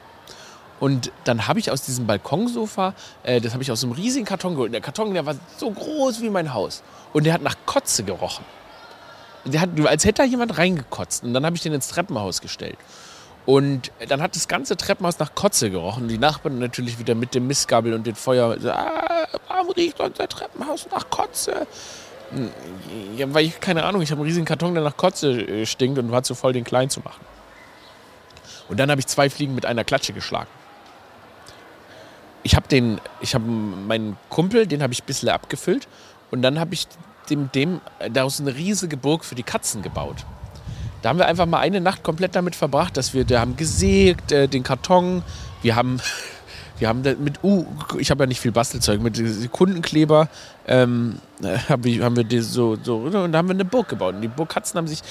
und 0.81 1.11
dann 1.25 1.47
habe 1.47 1.59
ich 1.59 1.69
aus 1.69 1.83
diesem 1.83 2.07
Balkonsofa, 2.07 2.95
äh, 3.21 3.39
das 3.39 3.53
habe 3.53 3.61
ich 3.61 3.71
aus 3.71 3.83
einem 3.83 3.93
riesigen 3.93 4.25
Karton 4.25 4.55
geholt. 4.55 4.73
Der 4.73 4.81
Karton, 4.81 5.13
der 5.13 5.27
war 5.27 5.35
so 5.55 5.69
groß 5.69 6.21
wie 6.23 6.31
mein 6.31 6.55
Haus. 6.55 6.81
Und 7.13 7.25
der 7.25 7.35
hat 7.35 7.43
nach 7.43 7.55
Kotze 7.67 8.03
gerochen. 8.03 8.43
Der 9.45 9.61
hat, 9.61 9.69
als 9.85 10.05
hätte 10.05 10.23
da 10.23 10.27
jemand 10.27 10.57
reingekotzt. 10.57 11.23
Und 11.23 11.35
dann 11.35 11.45
habe 11.45 11.55
ich 11.55 11.61
den 11.61 11.73
ins 11.73 11.89
Treppenhaus 11.89 12.41
gestellt. 12.41 12.79
Und 13.45 13.91
dann 14.09 14.23
hat 14.23 14.35
das 14.35 14.47
ganze 14.47 14.75
Treppenhaus 14.75 15.19
nach 15.19 15.35
Kotze 15.35 15.69
gerochen. 15.69 16.07
Die 16.07 16.17
Nachbarn 16.17 16.57
natürlich 16.57 16.97
wieder 16.97 17.13
mit 17.13 17.35
dem 17.35 17.45
Mistgabel 17.45 17.93
und 17.93 18.07
dem 18.07 18.15
Feuer. 18.15 18.57
Ah, 18.65 19.27
warum 19.49 19.69
riecht 19.73 19.99
unser 19.99 20.27
Treppenhaus 20.27 20.87
nach 20.91 21.07
Kotze? 21.11 21.67
Hm, 22.31 22.49
ja, 23.17 23.31
weil 23.31 23.45
ich, 23.45 23.59
keine 23.59 23.83
Ahnung, 23.83 24.01
ich 24.01 24.09
habe 24.09 24.21
einen 24.21 24.27
riesigen 24.27 24.47
Karton, 24.47 24.73
der 24.73 24.83
nach 24.83 24.97
Kotze 24.97 25.41
äh, 25.41 25.65
stinkt 25.67 25.99
und 25.99 26.11
war 26.11 26.23
zu 26.23 26.33
voll, 26.33 26.53
den 26.53 26.63
klein 26.63 26.89
zu 26.89 27.01
machen. 27.01 27.23
Und 28.67 28.79
dann 28.79 28.89
habe 28.89 28.99
ich 28.99 29.05
zwei 29.05 29.29
Fliegen 29.29 29.53
mit 29.53 29.67
einer 29.67 29.83
Klatsche 29.83 30.13
geschlagen 30.13 30.47
ich 32.43 32.55
habe 32.55 32.67
den, 32.67 32.99
ich 33.19 33.35
habe 33.35 33.45
meinen 33.45 34.17
Kumpel, 34.29 34.67
den 34.67 34.81
habe 34.81 34.93
ich 34.93 35.03
ein 35.03 35.05
bisschen 35.05 35.29
abgefüllt 35.29 35.87
und 36.31 36.41
dann 36.41 36.59
habe 36.59 36.73
ich 36.73 36.87
dem, 37.29 37.51
dem 37.51 37.81
daraus 38.11 38.39
eine 38.39 38.55
riesige 38.55 38.97
Burg 38.97 39.23
für 39.25 39.35
die 39.35 39.43
Katzen 39.43 39.81
gebaut. 39.81 40.25
Da 41.01 41.09
haben 41.09 41.17
wir 41.17 41.27
einfach 41.27 41.45
mal 41.45 41.59
eine 41.59 41.81
Nacht 41.81 42.03
komplett 42.03 42.35
damit 42.35 42.55
verbracht, 42.55 42.95
dass 42.97 43.13
wir, 43.13 43.25
da 43.25 43.39
haben 43.39 43.55
gesägt, 43.55 44.31
äh, 44.31 44.47
den 44.47 44.63
Karton, 44.63 45.23
wir 45.61 45.75
haben, 45.75 45.99
wir 46.79 46.87
haben 46.87 47.01
mit, 47.01 47.43
uh, 47.43 47.65
ich 47.97 48.11
habe 48.11 48.23
ja 48.23 48.27
nicht 48.27 48.39
viel 48.39 48.51
Bastelzeug, 48.51 49.01
mit 49.01 49.19
Kundenkleber 49.51 50.29
ähm, 50.67 51.19
ich, 51.83 52.01
haben 52.01 52.15
wir 52.15 52.23
die 52.23 52.39
so, 52.39 52.77
so, 52.81 52.97
und 52.97 53.31
da 53.31 53.37
haben 53.39 53.47
wir 53.47 53.55
eine 53.55 53.65
Burg 53.65 53.89
gebaut. 53.89 54.15
Und 54.15 54.21
die 54.21 54.27
Burgkatzen 54.27 54.77
haben 54.77 54.87
sich 54.87 55.01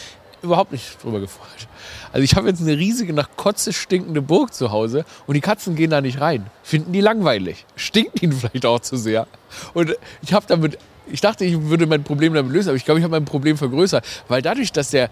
überhaupt 0.42 0.72
nicht 0.72 1.03
drüber 1.03 1.20
gefreut. 1.20 1.68
Also 2.12 2.24
ich 2.24 2.35
habe 2.35 2.48
jetzt 2.48 2.61
eine 2.61 2.76
riesige, 2.76 3.12
nach 3.12 3.29
Kotze 3.37 3.72
stinkende 3.72 4.22
Burg 4.22 4.55
zu 4.55 4.70
Hause 4.70 5.05
und 5.26 5.35
die 5.35 5.40
Katzen 5.40 5.76
gehen 5.76 5.90
da 5.90 6.00
nicht 6.00 6.20
rein. 6.20 6.46
Finden 6.62 6.92
die 6.92 7.00
langweilig. 7.00 7.66
Stinkt 7.76 8.22
ihnen 8.22 8.33
vielleicht 8.40 8.66
auch 8.66 8.81
zu 8.81 8.96
sehr. 8.96 9.26
Und 9.74 9.96
ich 10.22 10.33
habe 10.33 10.46
damit, 10.48 10.79
ich 11.07 11.20
dachte, 11.20 11.44
ich 11.44 11.61
würde 11.61 11.87
mein 11.87 12.05
Problem 12.05 12.35
damit 12.35 12.53
lösen, 12.53 12.70
aber 12.70 12.76
ich 12.76 12.85
glaube, 12.85 12.98
ich 13.00 13.05
habe 13.05 13.12
mein 13.12 13.24
Problem 13.24 13.57
vergrößert. 13.57 14.05
Weil 14.29 14.42
dadurch, 14.42 14.72
dass 14.72 14.90
der 14.90 15.11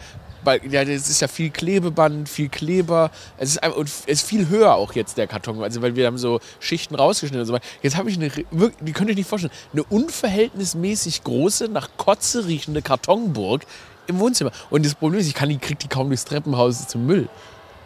ja, 0.71 0.83
es 0.83 1.11
ist 1.11 1.21
ja 1.21 1.29
viel 1.29 1.51
Klebeband, 1.51 2.29
viel 2.29 2.49
Kleber. 2.49 3.11
Es 3.37 3.57
ist, 3.57 3.67
und 3.67 3.89
es 3.89 4.05
ist 4.07 4.27
viel 4.27 4.49
höher 4.49 4.75
auch 4.75 4.95
jetzt 4.95 5.19
der 5.19 5.27
Karton, 5.27 5.63
also 5.63 5.83
weil 5.83 5.97
wir 5.97 6.07
haben 6.07 6.19
so 6.19 6.41
Schichten 6.61 6.95
rausgeschnitten 6.95 7.41
und 7.41 7.47
so 7.47 7.53
weiter. 7.53 7.67
Jetzt 7.83 7.97
habe 7.97 8.11
ich 8.11 8.17
eine, 8.17 8.31
die 8.31 8.93
könnt 8.93 9.11
ihr 9.11 9.17
nicht 9.17 9.29
vorstellen, 9.29 9.53
eine 9.73 9.83
unverhältnismäßig 9.85 11.25
große, 11.25 11.69
nach 11.69 11.91
Kotze 11.97 12.47
riechende 12.47 12.83
Kartonburg 12.83 13.67
im 14.09 14.19
Wohnzimmer. 14.19 14.51
Und 14.71 14.85
das 14.85 14.95
Problem 14.95 15.21
ist, 15.21 15.29
ich 15.29 15.35
kann 15.35 15.49
die, 15.49 15.59
krieg 15.59 15.79
die 15.79 15.89
kaum 15.89 16.09
durchs 16.09 16.25
Treppenhaus 16.25 16.89
zum 16.89 17.07
Müll. 17.07 17.29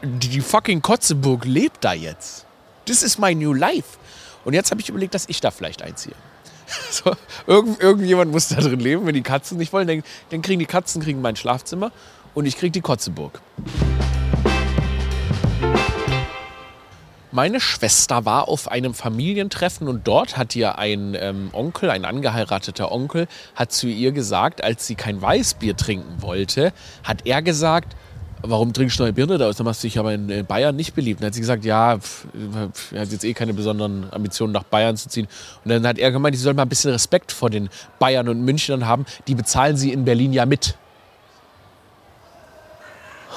Die, 0.03 0.41
fucking 0.41 0.83
Kotzeburg 0.83 1.45
lebt 1.45 1.85
da 1.85 1.93
jetzt. 1.93 2.47
Das 2.87 3.03
ist 3.03 3.19
my 3.19 3.35
new 3.35 3.53
life. 3.53 3.99
Und 4.45 4.55
jetzt 4.55 4.71
habe 4.71 4.81
ich 4.81 4.89
überlegt, 4.89 5.15
dass 5.15 5.29
ich 5.29 5.41
da 5.41 5.51
vielleicht 5.51 5.83
einziehe. 5.83 6.15
So, 6.91 7.13
irgend, 7.47 7.83
irgendjemand 7.83 8.33
muss 8.33 8.49
da 8.49 8.57
drin 8.57 8.81
leben, 8.81 9.05
wenn 9.05 9.13
die 9.13 9.23
Katzen 9.23 9.59
nicht 9.59 9.75
wollen. 9.75 9.87
Dann, 9.87 10.03
dann 10.31 10.41
kriegen 10.41 10.59
die 10.59 10.65
Katzen 10.65 11.03
kriegen 11.03 11.21
mein 11.21 11.37
Schlafzimmer 11.37 11.93
und 12.33 12.47
ich 12.47 12.57
kriege 12.57 12.71
die 12.71 12.81
Kotzeburg. 12.81 13.43
Meine 17.35 17.61
Schwester 17.61 18.27
war 18.27 18.47
auf 18.47 18.71
einem 18.71 18.93
Familientreffen 18.93 19.89
und 19.89 20.07
dort 20.07 20.37
hat 20.37 20.55
ihr 20.55 20.79
ein 20.79 21.17
ähm, 21.19 21.49
Onkel, 21.55 21.89
ein 21.89 22.05
angeheirateter 22.05 22.93
Onkel, 22.93 23.27
hat 23.55 23.73
zu 23.73 23.87
ihr 23.87 24.13
gesagt, 24.13 24.63
als 24.63 24.87
sie 24.87 24.97
kein 24.97 25.23
Weißbier 25.23 25.75
trinken 25.75 26.21
wollte, 26.21 26.75
hat 27.03 27.25
er 27.25 27.41
gesagt, 27.41 27.97
warum 28.43 28.75
trinkst 28.75 28.99
du 28.99 29.05
neue 29.05 29.15
Birne 29.15 29.39
da 29.39 29.49
aus? 29.49 29.57
Da 29.57 29.65
machst 29.65 29.83
du 29.83 29.87
dich 29.87 29.99
aber 29.99 30.13
in 30.13 30.45
Bayern 30.45 30.77
nicht 30.77 30.95
beliebt. 30.95 31.23
dann 31.23 31.29
hat 31.29 31.35
sie 31.35 31.41
gesagt, 31.41 31.65
ja, 31.65 31.99
er 32.93 33.01
hat 33.01 33.11
jetzt 33.11 33.25
eh 33.25 33.33
keine 33.33 33.55
besonderen 33.55 34.13
Ambitionen 34.13 34.53
nach 34.53 34.65
Bayern 34.65 34.99
zu 34.99 35.09
ziehen. 35.09 35.27
Und 35.65 35.71
dann 35.71 35.87
hat 35.87 35.97
er 35.99 36.13
gemeint, 36.13 36.37
sie 36.37 36.43
soll 36.43 36.53
mal 36.53 36.65
ein 36.65 36.69
bisschen 36.69 36.91
Respekt 36.91 37.33
vor 37.33 37.49
den 37.49 37.71
Bayern 37.99 38.29
und 38.29 38.43
Münchnern 38.45 38.87
haben. 38.87 39.07
Die 39.27 39.35
bezahlen 39.35 39.79
sie 39.79 39.91
in 39.91 40.05
Berlin 40.05 40.35
ja 40.35 40.45
mit. 40.45 40.77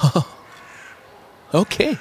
okay. 1.52 1.96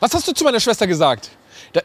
Was 0.00 0.14
hast 0.14 0.28
du 0.28 0.32
zu 0.32 0.44
meiner 0.44 0.60
Schwester 0.60 0.86
gesagt? 0.86 1.30
Da 1.72 1.80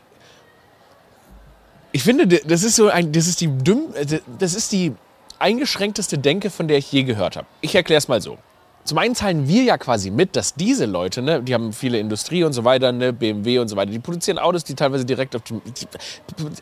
ich 1.92 2.04
finde, 2.04 2.28
das 2.28 2.64
ist 2.64 2.76
so 2.76 2.90
ein, 2.90 3.12
das 3.12 3.28
ist 3.28 3.40
die 3.40 3.48
dümm, 3.48 3.94
das 4.40 4.56
ist 4.56 4.72
die 4.72 4.94
eingeschränkteste 5.38 6.18
Denke, 6.18 6.50
von 6.50 6.68
der 6.68 6.78
ich 6.78 6.92
je 6.92 7.04
gehört 7.04 7.36
habe. 7.36 7.46
Ich 7.62 7.76
erkläre 7.76 8.00
es 8.00 8.08
mal 8.08 8.20
so. 8.20 8.38
Zum 8.84 8.98
einen 8.98 9.16
zahlen 9.16 9.48
wir 9.48 9.64
ja 9.64 9.78
quasi 9.78 10.10
mit, 10.10 10.36
dass 10.36 10.56
diese 10.56 10.86
Leute, 10.86 11.22
ne, 11.22 11.42
die 11.42 11.54
haben 11.54 11.72
viele 11.72 12.00
Industrie 12.00 12.44
und 12.44 12.52
so 12.52 12.66
weiter, 12.66 12.92
ne, 12.92 13.14
BMW 13.14 13.60
und 13.60 13.70
so 13.70 13.78
weiter, 13.78 13.92
die 13.92 14.00
produzieren 14.00 14.40
Autos, 14.40 14.66
die 14.66 14.74
teilweise 14.74 15.06
direkt 15.06 15.36
auf 15.36 15.44
dem, 15.44 15.62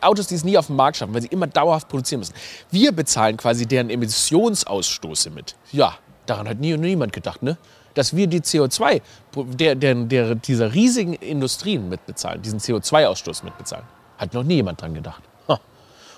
Autos, 0.02 0.28
die 0.28 0.36
es 0.36 0.44
nie 0.44 0.56
auf 0.56 0.66
dem 0.66 0.76
Markt 0.76 0.98
schaffen, 0.98 1.14
weil 1.14 1.22
sie 1.22 1.28
immer 1.28 1.48
dauerhaft 1.48 1.88
produzieren 1.88 2.20
müssen. 2.20 2.34
Wir 2.70 2.92
bezahlen 2.92 3.36
quasi 3.38 3.66
deren 3.66 3.90
Emissionsausstoße 3.90 5.30
mit. 5.30 5.56
Ja, 5.72 5.96
daran 6.26 6.48
hat 6.48 6.60
nie 6.60 6.74
und 6.74 6.80
niemand 6.80 7.12
gedacht, 7.12 7.42
ne? 7.42 7.56
Dass 7.94 8.16
wir 8.16 8.26
die 8.26 8.40
CO2 8.40 9.02
der, 9.36 9.74
der, 9.74 9.94
der, 9.94 10.34
dieser 10.34 10.72
riesigen 10.72 11.14
Industrien 11.14 11.88
mitbezahlen, 11.88 12.40
diesen 12.42 12.58
CO2-Ausstoß 12.58 13.44
mitbezahlen. 13.44 13.84
Hat 14.18 14.34
noch 14.34 14.44
nie 14.44 14.56
jemand 14.56 14.80
dran 14.80 14.94
gedacht. 14.94 15.22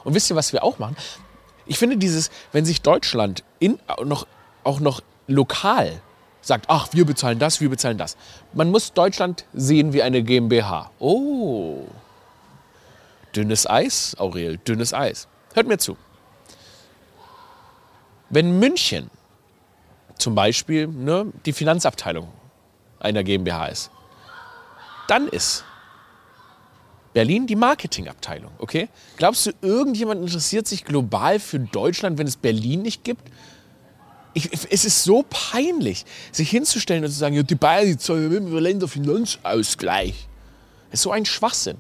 Und 0.05 0.15
wisst 0.15 0.31
ihr, 0.31 0.37
was 0.37 0.53
wir 0.53 0.63
auch 0.63 0.79
machen? 0.79 0.97
Ich 1.67 1.79
finde 1.79 1.97
dieses, 1.97 2.31
wenn 2.53 2.65
sich 2.65 2.83
Deutschland 2.83 3.43
in, 3.59 3.79
noch, 4.05 4.27
auch 4.63 4.81
noch 4.81 5.01
lokal 5.27 6.01
sagt, 6.43 6.67
ach, 6.69 6.89
wir 6.93 7.07
bezahlen 7.07 7.39
das, 7.39 7.63
wir 7.63 7.71
bezahlen 7.71 7.97
das. 7.97 8.19
Man 8.53 8.71
muss 8.71 8.93
Deutschland 8.93 9.47
sehen 9.55 9.95
wie 9.95 10.03
eine 10.03 10.23
GmbH. 10.23 10.91
Oh, 10.99 11.87
dünnes 13.35 13.67
Eis, 13.67 14.15
Aurel, 14.19 14.59
dünnes 14.59 14.93
Eis. 14.93 15.27
Hört 15.55 15.67
mir 15.67 15.79
zu. 15.79 15.97
Wenn 18.29 18.59
München 18.59 19.11
zum 20.19 20.35
Beispiel 20.35 20.87
ne, 20.87 21.33
die 21.45 21.53
Finanzabteilung 21.53 22.29
einer 23.01 23.23
GmbH 23.23 23.67
ist, 23.67 23.91
dann 25.09 25.29
ist 25.29 25.65
Berlin 27.13 27.47
die 27.47 27.57
Marketingabteilung, 27.57 28.51
okay? 28.59 28.89
Glaubst 29.17 29.47
du, 29.47 29.53
irgendjemand 29.63 30.21
interessiert 30.23 30.67
sich 30.67 30.85
global 30.85 31.39
für 31.39 31.61
Deutschland, 31.61 32.19
wenn 32.19 32.27
es 32.27 32.37
Berlin 32.37 32.83
nicht 32.83 33.05
gibt? 33.05 33.23
Ich, 34.33 34.51
es 34.53 34.85
ist 34.85 35.05
so 35.05 35.25
peinlich, 35.31 36.05
sich 36.33 36.51
hinzustellen 36.51 37.05
und 37.05 37.11
zu 37.11 37.17
sagen, 37.17 37.37
ja, 37.37 37.45
die 37.45 37.55
Bayern 37.55 37.87
die 37.87 37.97
zahlen 37.97 38.53
Länderfinanzausgleich. 38.53 40.27
Das 40.91 41.01
ist 41.01 41.03
so 41.03 41.13
ein 41.13 41.25
Schwachsinn. 41.25 41.77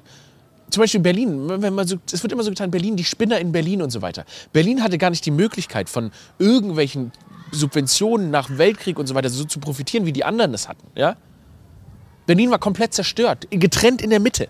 Zum 0.70 0.80
Beispiel 0.80 1.00
Berlin, 1.00 1.48
wenn 1.48 1.74
man 1.74 1.86
so, 1.86 1.96
es 2.12 2.22
wird 2.22 2.32
immer 2.32 2.44
so 2.44 2.50
getan, 2.50 2.70
Berlin, 2.70 2.96
die 2.96 3.04
Spinner 3.04 3.38
in 3.40 3.50
Berlin 3.50 3.82
und 3.82 3.90
so 3.90 4.02
weiter. 4.02 4.24
Berlin 4.52 4.84
hatte 4.84 4.98
gar 4.98 5.10
nicht 5.10 5.26
die 5.26 5.32
Möglichkeit, 5.32 5.88
von 5.88 6.12
irgendwelchen 6.38 7.10
Subventionen 7.54 8.30
nach 8.30 8.48
Weltkrieg 8.50 8.98
und 8.98 9.06
so 9.06 9.14
weiter 9.14 9.28
so 9.30 9.44
zu 9.44 9.60
profitieren, 9.60 10.06
wie 10.06 10.12
die 10.12 10.24
anderen 10.24 10.52
das 10.52 10.68
hatten. 10.68 10.86
Ja? 10.94 11.16
Berlin 12.26 12.50
war 12.50 12.58
komplett 12.58 12.94
zerstört, 12.94 13.46
getrennt 13.50 14.02
in 14.02 14.10
der 14.10 14.20
Mitte 14.20 14.48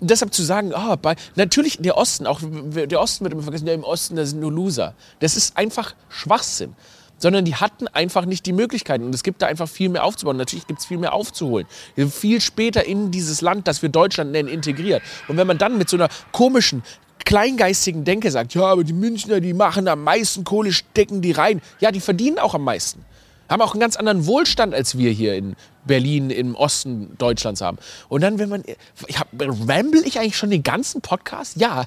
deshalb 0.00 0.32
zu 0.32 0.42
sagen, 0.42 0.72
oh, 0.74 0.96
bei, 0.96 1.16
natürlich 1.34 1.78
der 1.78 1.96
Osten, 1.96 2.26
auch 2.26 2.40
der 2.42 3.00
Osten 3.00 3.24
wird 3.24 3.32
immer 3.32 3.42
vergessen, 3.42 3.66
ja, 3.66 3.74
im 3.74 3.84
Osten, 3.84 4.16
da 4.16 4.24
sind 4.24 4.40
nur 4.40 4.52
Loser. 4.52 4.94
Das 5.20 5.36
ist 5.36 5.56
einfach 5.56 5.94
Schwachsinn. 6.08 6.74
Sondern 7.18 7.46
die 7.46 7.54
hatten 7.54 7.88
einfach 7.88 8.26
nicht 8.26 8.44
die 8.44 8.52
Möglichkeiten. 8.52 9.04
Und 9.04 9.14
es 9.14 9.22
gibt 9.22 9.40
da 9.40 9.46
einfach 9.46 9.70
viel 9.70 9.88
mehr 9.88 10.04
aufzubauen. 10.04 10.36
Natürlich 10.36 10.66
gibt 10.66 10.80
es 10.80 10.84
viel 10.84 10.98
mehr 10.98 11.14
aufzuholen. 11.14 11.66
Viel 12.10 12.42
später 12.42 12.84
in 12.84 13.10
dieses 13.10 13.40
Land, 13.40 13.66
das 13.68 13.80
wir 13.80 13.88
Deutschland 13.88 14.32
nennen, 14.32 14.50
integriert. 14.50 15.00
Und 15.26 15.38
wenn 15.38 15.46
man 15.46 15.56
dann 15.56 15.78
mit 15.78 15.88
so 15.88 15.96
einer 15.96 16.10
komischen, 16.32 16.82
kleingeistigen 17.26 18.04
Denke 18.04 18.30
sagt, 18.30 18.54
ja, 18.54 18.62
aber 18.62 18.84
die 18.84 18.94
Münchner, 18.94 19.40
die 19.40 19.52
machen 19.52 19.86
am 19.88 20.02
meisten 20.02 20.44
Kohle, 20.44 20.72
stecken 20.72 21.20
die 21.20 21.32
rein. 21.32 21.60
Ja, 21.80 21.90
die 21.90 22.00
verdienen 22.00 22.38
auch 22.38 22.54
am 22.54 22.64
meisten 22.64 23.04
haben 23.48 23.62
auch 23.62 23.72
einen 23.72 23.80
ganz 23.80 23.96
anderen 23.96 24.26
Wohlstand, 24.26 24.74
als 24.74 24.98
wir 24.98 25.10
hier 25.10 25.34
in 25.34 25.56
Berlin 25.84 26.30
im 26.30 26.54
Osten 26.54 27.16
Deutschlands 27.18 27.60
haben. 27.60 27.78
Und 28.08 28.22
dann, 28.22 28.38
wenn 28.38 28.48
man. 28.48 28.64
Ich 29.06 29.18
hab, 29.18 29.28
ramble 29.38 30.02
ich 30.04 30.18
eigentlich 30.18 30.36
schon 30.36 30.50
den 30.50 30.62
ganzen 30.62 31.00
Podcast? 31.00 31.56
Ja. 31.56 31.84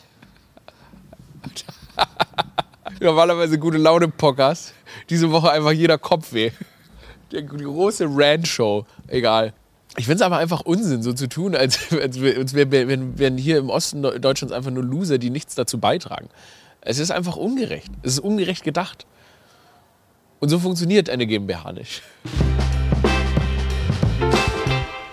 Normalerweise 2.99 3.59
gute 3.59 3.77
Laune-Podcast. 3.77 4.73
Diese 5.09 5.31
Woche 5.31 5.51
einfach 5.51 5.71
jeder 5.71 5.97
Kopf 5.97 6.33
weh. 6.33 6.51
Die, 7.31 7.45
große 7.45 8.07
Rant-Show. 8.09 8.85
Egal. 9.07 9.53
Ich 9.97 10.05
finde 10.05 10.17
es 10.17 10.21
aber 10.21 10.37
einfach 10.37 10.61
Unsinn, 10.61 11.01
so 11.01 11.13
zu 11.13 11.27
tun, 11.27 11.55
als, 11.55 11.91
als 11.91 12.21
wären 12.21 13.17
wär, 13.17 13.31
hier 13.31 13.57
im 13.57 13.69
Osten 13.69 14.01
Deutschlands 14.01 14.53
einfach 14.53 14.71
nur 14.71 14.83
Loser, 14.83 15.17
die 15.17 15.29
nichts 15.29 15.55
dazu 15.55 15.79
beitragen. 15.79 16.29
Es 16.81 16.99
ist 16.99 17.11
einfach 17.11 17.35
ungerecht. 17.35 17.91
Es 18.03 18.13
ist 18.13 18.19
ungerecht 18.19 18.63
gedacht. 18.63 19.05
Und 20.39 20.49
so 20.49 20.59
funktioniert 20.59 21.09
eine 21.09 21.27
GmbH 21.27 21.73
nicht. 21.73 22.01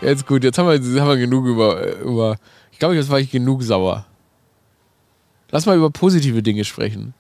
Jetzt 0.01 0.27
gut, 0.27 0.45
jetzt 0.45 0.59
haben 0.59 0.69
wir, 0.69 1.01
haben 1.01 1.09
wir 1.09 1.17
genug 1.17 1.47
über, 1.47 1.97
über. 1.97 2.37
Ich 2.71 2.79
glaube, 2.79 2.95
jetzt 2.95 3.09
war 3.09 3.19
ich 3.19 3.31
genug 3.31 3.63
sauer. 3.63 4.07
Lass 5.51 5.67
mal 5.67 5.77
über 5.77 5.91
positive 5.91 6.43
Dinge 6.43 6.65
sprechen. 6.65 7.15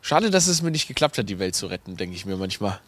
Schade, 0.00 0.30
dass 0.30 0.46
es 0.46 0.62
mir 0.62 0.70
nicht 0.70 0.86
geklappt 0.86 1.18
hat, 1.18 1.28
die 1.28 1.40
Welt 1.40 1.56
zu 1.56 1.66
retten, 1.66 1.96
denke 1.96 2.14
ich 2.14 2.26
mir 2.26 2.36
manchmal. 2.36 2.78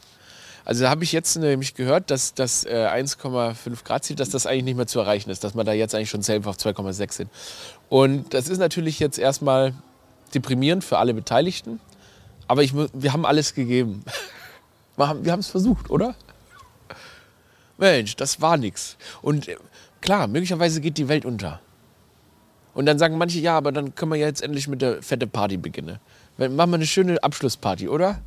Also 0.68 0.86
habe 0.86 1.02
ich 1.02 1.12
jetzt 1.12 1.34
nämlich 1.36 1.72
gehört, 1.72 2.10
dass 2.10 2.34
das 2.34 2.64
äh, 2.64 2.86
1,5 2.92 3.84
Grad 3.84 4.04
Ziel, 4.04 4.16
dass 4.16 4.28
das 4.28 4.44
eigentlich 4.44 4.64
nicht 4.64 4.76
mehr 4.76 4.86
zu 4.86 5.00
erreichen 5.00 5.30
ist, 5.30 5.42
dass 5.42 5.54
man 5.54 5.64
da 5.64 5.72
jetzt 5.72 5.94
eigentlich 5.94 6.10
schon 6.10 6.20
selbst 6.20 6.46
auf 6.46 6.58
2,6 6.58 7.12
sind. 7.12 7.30
Und 7.88 8.34
das 8.34 8.50
ist 8.50 8.58
natürlich 8.58 8.98
jetzt 8.98 9.18
erstmal 9.18 9.72
deprimierend 10.34 10.84
für 10.84 10.98
alle 10.98 11.14
Beteiligten. 11.14 11.80
Aber 12.48 12.62
ich, 12.62 12.74
wir 12.74 13.12
haben 13.14 13.24
alles 13.24 13.54
gegeben. 13.54 14.04
Wir 14.98 15.06
haben 15.32 15.38
es 15.38 15.48
versucht, 15.48 15.90
oder? 15.90 16.16
Mensch, 17.78 18.16
das 18.16 18.40
war 18.40 18.56
nichts. 18.56 18.96
Und 19.22 19.46
äh, 19.46 19.56
klar, 20.00 20.26
möglicherweise 20.26 20.80
geht 20.80 20.98
die 20.98 21.06
Welt 21.06 21.24
unter. 21.24 21.60
Und 22.74 22.84
dann 22.84 22.98
sagen 22.98 23.16
manche, 23.16 23.38
ja, 23.38 23.56
aber 23.56 23.70
dann 23.70 23.94
können 23.94 24.10
wir 24.10 24.18
ja 24.18 24.26
jetzt 24.26 24.42
endlich 24.42 24.66
mit 24.66 24.82
der 24.82 25.00
fette 25.02 25.28
Party 25.28 25.56
beginnen. 25.56 25.98
Machen 26.36 26.70
wir 26.70 26.74
eine 26.74 26.86
schöne 26.86 27.22
Abschlussparty, 27.22 27.88
oder? 27.88 28.20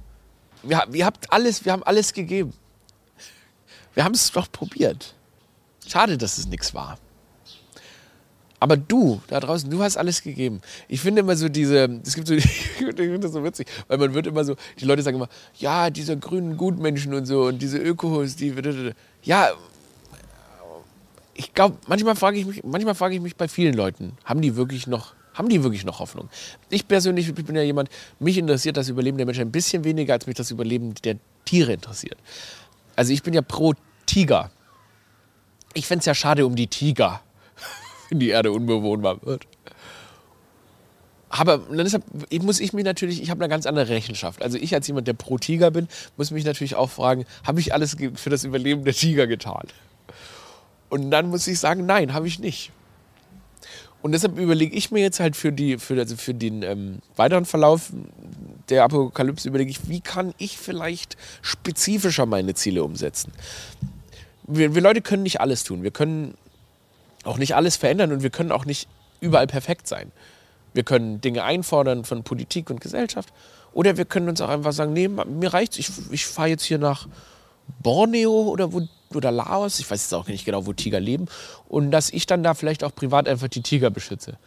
Wir, 0.63 0.83
wir, 0.89 1.05
habt 1.05 1.31
alles, 1.31 1.65
wir 1.65 1.71
haben 1.71 1.83
alles 1.83 2.13
gegeben. 2.13 2.53
Wir 3.93 4.03
haben 4.03 4.13
es 4.13 4.31
doch 4.31 4.51
probiert. 4.51 5.13
Schade, 5.87 6.17
dass 6.17 6.37
es 6.37 6.47
nichts 6.47 6.73
war. 6.73 6.97
Aber 8.61 8.77
du, 8.77 9.19
da 9.27 9.39
draußen, 9.39 9.69
du 9.71 9.81
hast 9.81 9.97
alles 9.97 10.21
gegeben. 10.21 10.61
Ich 10.87 11.01
finde 11.01 11.21
immer 11.21 11.35
so 11.35 11.49
diese, 11.49 11.99
es 12.05 12.13
gibt 12.13 12.27
so, 12.27 12.33
ich 12.35 12.45
finde 12.77 13.19
das 13.19 13.31
so 13.31 13.43
witzig, 13.43 13.67
weil 13.87 13.97
man 13.97 14.13
wird 14.13 14.27
immer 14.27 14.43
so, 14.45 14.55
die 14.79 14.85
Leute 14.85 15.01
sagen 15.01 15.17
immer, 15.17 15.29
ja, 15.57 15.89
diese 15.89 16.15
grünen 16.15 16.57
Gutmenschen 16.57 17.15
und 17.15 17.25
so 17.25 17.45
und 17.45 17.59
diese 17.59 17.79
Ökos, 17.79 18.35
die, 18.35 18.53
ja, 19.23 19.49
ich 21.33 21.55
glaube, 21.55 21.77
manchmal 21.87 22.15
frage 22.15 22.37
ich 22.37 22.45
mich, 22.45 22.63
manchmal 22.63 22.93
frage 22.93 23.15
ich 23.15 23.21
mich 23.21 23.35
bei 23.35 23.47
vielen 23.47 23.73
Leuten, 23.73 24.15
haben 24.25 24.41
die 24.41 24.55
wirklich 24.55 24.85
noch, 24.85 25.15
haben 25.33 25.49
die 25.49 25.63
wirklich 25.63 25.85
noch 25.85 25.99
Hoffnung? 25.99 26.29
Ich 26.69 26.87
persönlich 26.87 27.27
ich 27.27 27.33
bin 27.33 27.55
ja 27.55 27.61
jemand, 27.61 27.89
mich 28.19 28.37
interessiert 28.37 28.77
das 28.77 28.89
Überleben 28.89 29.17
der 29.17 29.25
Menschen 29.25 29.41
ein 29.41 29.51
bisschen 29.51 29.83
weniger, 29.83 30.13
als 30.13 30.27
mich 30.27 30.35
das 30.35 30.51
Überleben 30.51 30.93
der 31.03 31.17
Tiere 31.45 31.73
interessiert. 31.73 32.17
Also 32.95 33.13
ich 33.13 33.23
bin 33.23 33.33
ja 33.33 33.41
pro 33.41 33.73
Tiger. 34.05 34.51
Ich 35.73 35.87
fände 35.87 35.99
es 35.99 36.05
ja 36.05 36.13
schade 36.13 36.45
um 36.45 36.55
die 36.55 36.67
Tiger 36.67 37.21
wenn 38.09 38.19
die 38.19 38.29
Erde 38.29 38.51
unbewohnbar 38.51 39.21
wird. 39.23 39.47
Aber 41.29 41.59
deshalb 41.59 42.03
muss 42.43 42.59
ich 42.59 42.73
mich 42.73 42.83
natürlich, 42.83 43.21
ich 43.21 43.29
habe 43.29 43.41
eine 43.41 43.49
ganz 43.49 43.65
andere 43.65 43.87
Rechenschaft. 43.87 44.41
Also 44.41 44.57
ich 44.57 44.73
als 44.75 44.85
jemand, 44.87 45.07
der 45.07 45.13
pro 45.13 45.37
Tiger 45.37 45.71
bin, 45.71 45.87
muss 46.17 46.29
mich 46.29 46.43
natürlich 46.43 46.75
auch 46.75 46.89
fragen, 46.89 47.25
habe 47.45 47.61
ich 47.61 47.73
alles 47.73 47.95
für 48.15 48.29
das 48.29 48.43
Überleben 48.43 48.83
der 48.83 48.93
Tiger 48.93 49.27
getan? 49.27 49.63
Und 50.89 51.09
dann 51.09 51.29
muss 51.29 51.47
ich 51.47 51.57
sagen, 51.57 51.85
nein, 51.85 52.13
habe 52.13 52.27
ich 52.27 52.39
nicht. 52.39 52.73
Und 54.01 54.13
deshalb 54.13 54.37
überlege 54.37 54.75
ich 54.75 54.91
mir 54.91 55.01
jetzt 55.01 55.19
halt 55.19 55.35
für, 55.35 55.51
die, 55.51 55.77
für, 55.77 55.97
also 55.97 56.15
für 56.15 56.33
den 56.33 56.63
ähm, 56.63 56.99
weiteren 57.15 57.45
Verlauf 57.45 57.91
der 58.69 58.83
Apokalypse, 58.83 59.47
überlege 59.47 59.69
ich, 59.69 59.89
wie 59.89 60.01
kann 60.01 60.33
ich 60.37 60.57
vielleicht 60.57 61.17
spezifischer 61.41 62.25
meine 62.25 62.55
Ziele 62.55 62.83
umsetzen? 62.83 63.31
Wir, 64.47 64.73
wir 64.73 64.81
Leute 64.81 65.01
können 65.01 65.23
nicht 65.23 65.39
alles 65.39 65.63
tun. 65.63 65.83
Wir 65.83 65.91
können 65.91 66.33
auch 67.23 67.37
nicht 67.37 67.55
alles 67.55 67.75
verändern 67.75 68.11
und 68.11 68.23
wir 68.23 68.31
können 68.31 68.51
auch 68.51 68.65
nicht 68.65 68.87
überall 69.19 69.47
perfekt 69.47 69.87
sein. 69.87 70.11
Wir 70.73 70.83
können 70.83 71.21
Dinge 71.21 71.43
einfordern 71.43 72.05
von 72.05 72.23
Politik 72.23 72.69
und 72.69 72.81
Gesellschaft 72.81 73.31
oder 73.73 73.97
wir 73.97 74.05
können 74.05 74.29
uns 74.29 74.41
auch 74.41 74.49
einfach 74.49 74.73
sagen, 74.73 74.93
nee, 74.93 75.07
mir 75.07 75.53
reicht's, 75.53 75.77
ich, 75.77 75.89
ich 76.11 76.25
fahre 76.25 76.49
jetzt 76.49 76.63
hier 76.63 76.77
nach 76.77 77.07
Borneo 77.81 78.31
oder, 78.31 78.73
wo, 78.73 78.87
oder 79.15 79.31
Laos, 79.31 79.79
ich 79.79 79.89
weiß 79.89 80.03
jetzt 80.03 80.13
auch 80.13 80.27
nicht 80.27 80.45
genau, 80.45 80.65
wo 80.65 80.73
Tiger 80.73 80.99
leben 80.99 81.27
und 81.67 81.91
dass 81.91 82.09
ich 82.09 82.25
dann 82.25 82.43
da 82.43 82.53
vielleicht 82.53 82.83
auch 82.83 82.93
privat 82.93 83.27
einfach 83.27 83.47
die 83.47 83.61
Tiger 83.61 83.89
beschütze. 83.89 84.37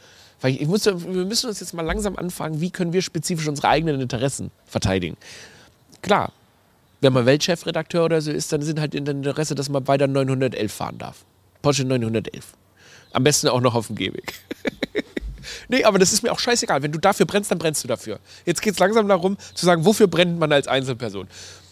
Weil 0.40 0.54
ich 0.54 0.66
muss, 0.66 0.84
wir 0.84 1.24
müssen 1.24 1.48
uns 1.48 1.60
jetzt 1.60 1.74
mal 1.74 1.82
langsam 1.82 2.16
anfangen, 2.16 2.60
wie 2.60 2.70
können 2.70 2.92
wir 2.92 3.02
spezifisch 3.02 3.48
unsere 3.48 3.68
eigenen 3.68 4.00
Interessen 4.00 4.50
verteidigen. 4.66 5.16
Klar, 6.02 6.32
wenn 7.00 7.12
man 7.12 7.26
Weltchefredakteur 7.26 8.04
oder 8.04 8.20
so 8.20 8.30
ist, 8.30 8.52
dann 8.52 8.62
sind 8.62 8.80
halt 8.80 8.94
in 8.94 9.04
der 9.04 9.14
Interesse, 9.14 9.54
dass 9.54 9.68
man 9.68 9.86
weiter 9.86 10.06
911 10.06 10.72
fahren 10.72 10.98
darf. 10.98 11.24
Porsche 11.62 11.84
911. 11.84 12.54
Am 13.12 13.24
besten 13.24 13.48
auch 13.48 13.60
noch 13.60 13.74
auf 13.74 13.86
dem 13.86 13.96
Gehweg. 13.96 14.34
nee, 15.68 15.84
aber 15.84 15.98
das 15.98 16.12
ist 16.12 16.22
mir 16.22 16.32
auch 16.32 16.38
scheißegal. 16.38 16.82
Wenn 16.82 16.92
du 16.92 16.98
dafür 16.98 17.26
brennst, 17.26 17.50
dann 17.50 17.58
brennst 17.58 17.84
du 17.84 17.88
dafür. 17.88 18.18
Jetzt 18.44 18.60
geht 18.60 18.74
es 18.74 18.78
langsam 18.78 19.08
darum, 19.08 19.36
zu 19.54 19.64
sagen, 19.64 19.84
wofür 19.84 20.08
brennt 20.08 20.38
man 20.38 20.52
als 20.52 20.66
Einzelperson. 20.66 21.28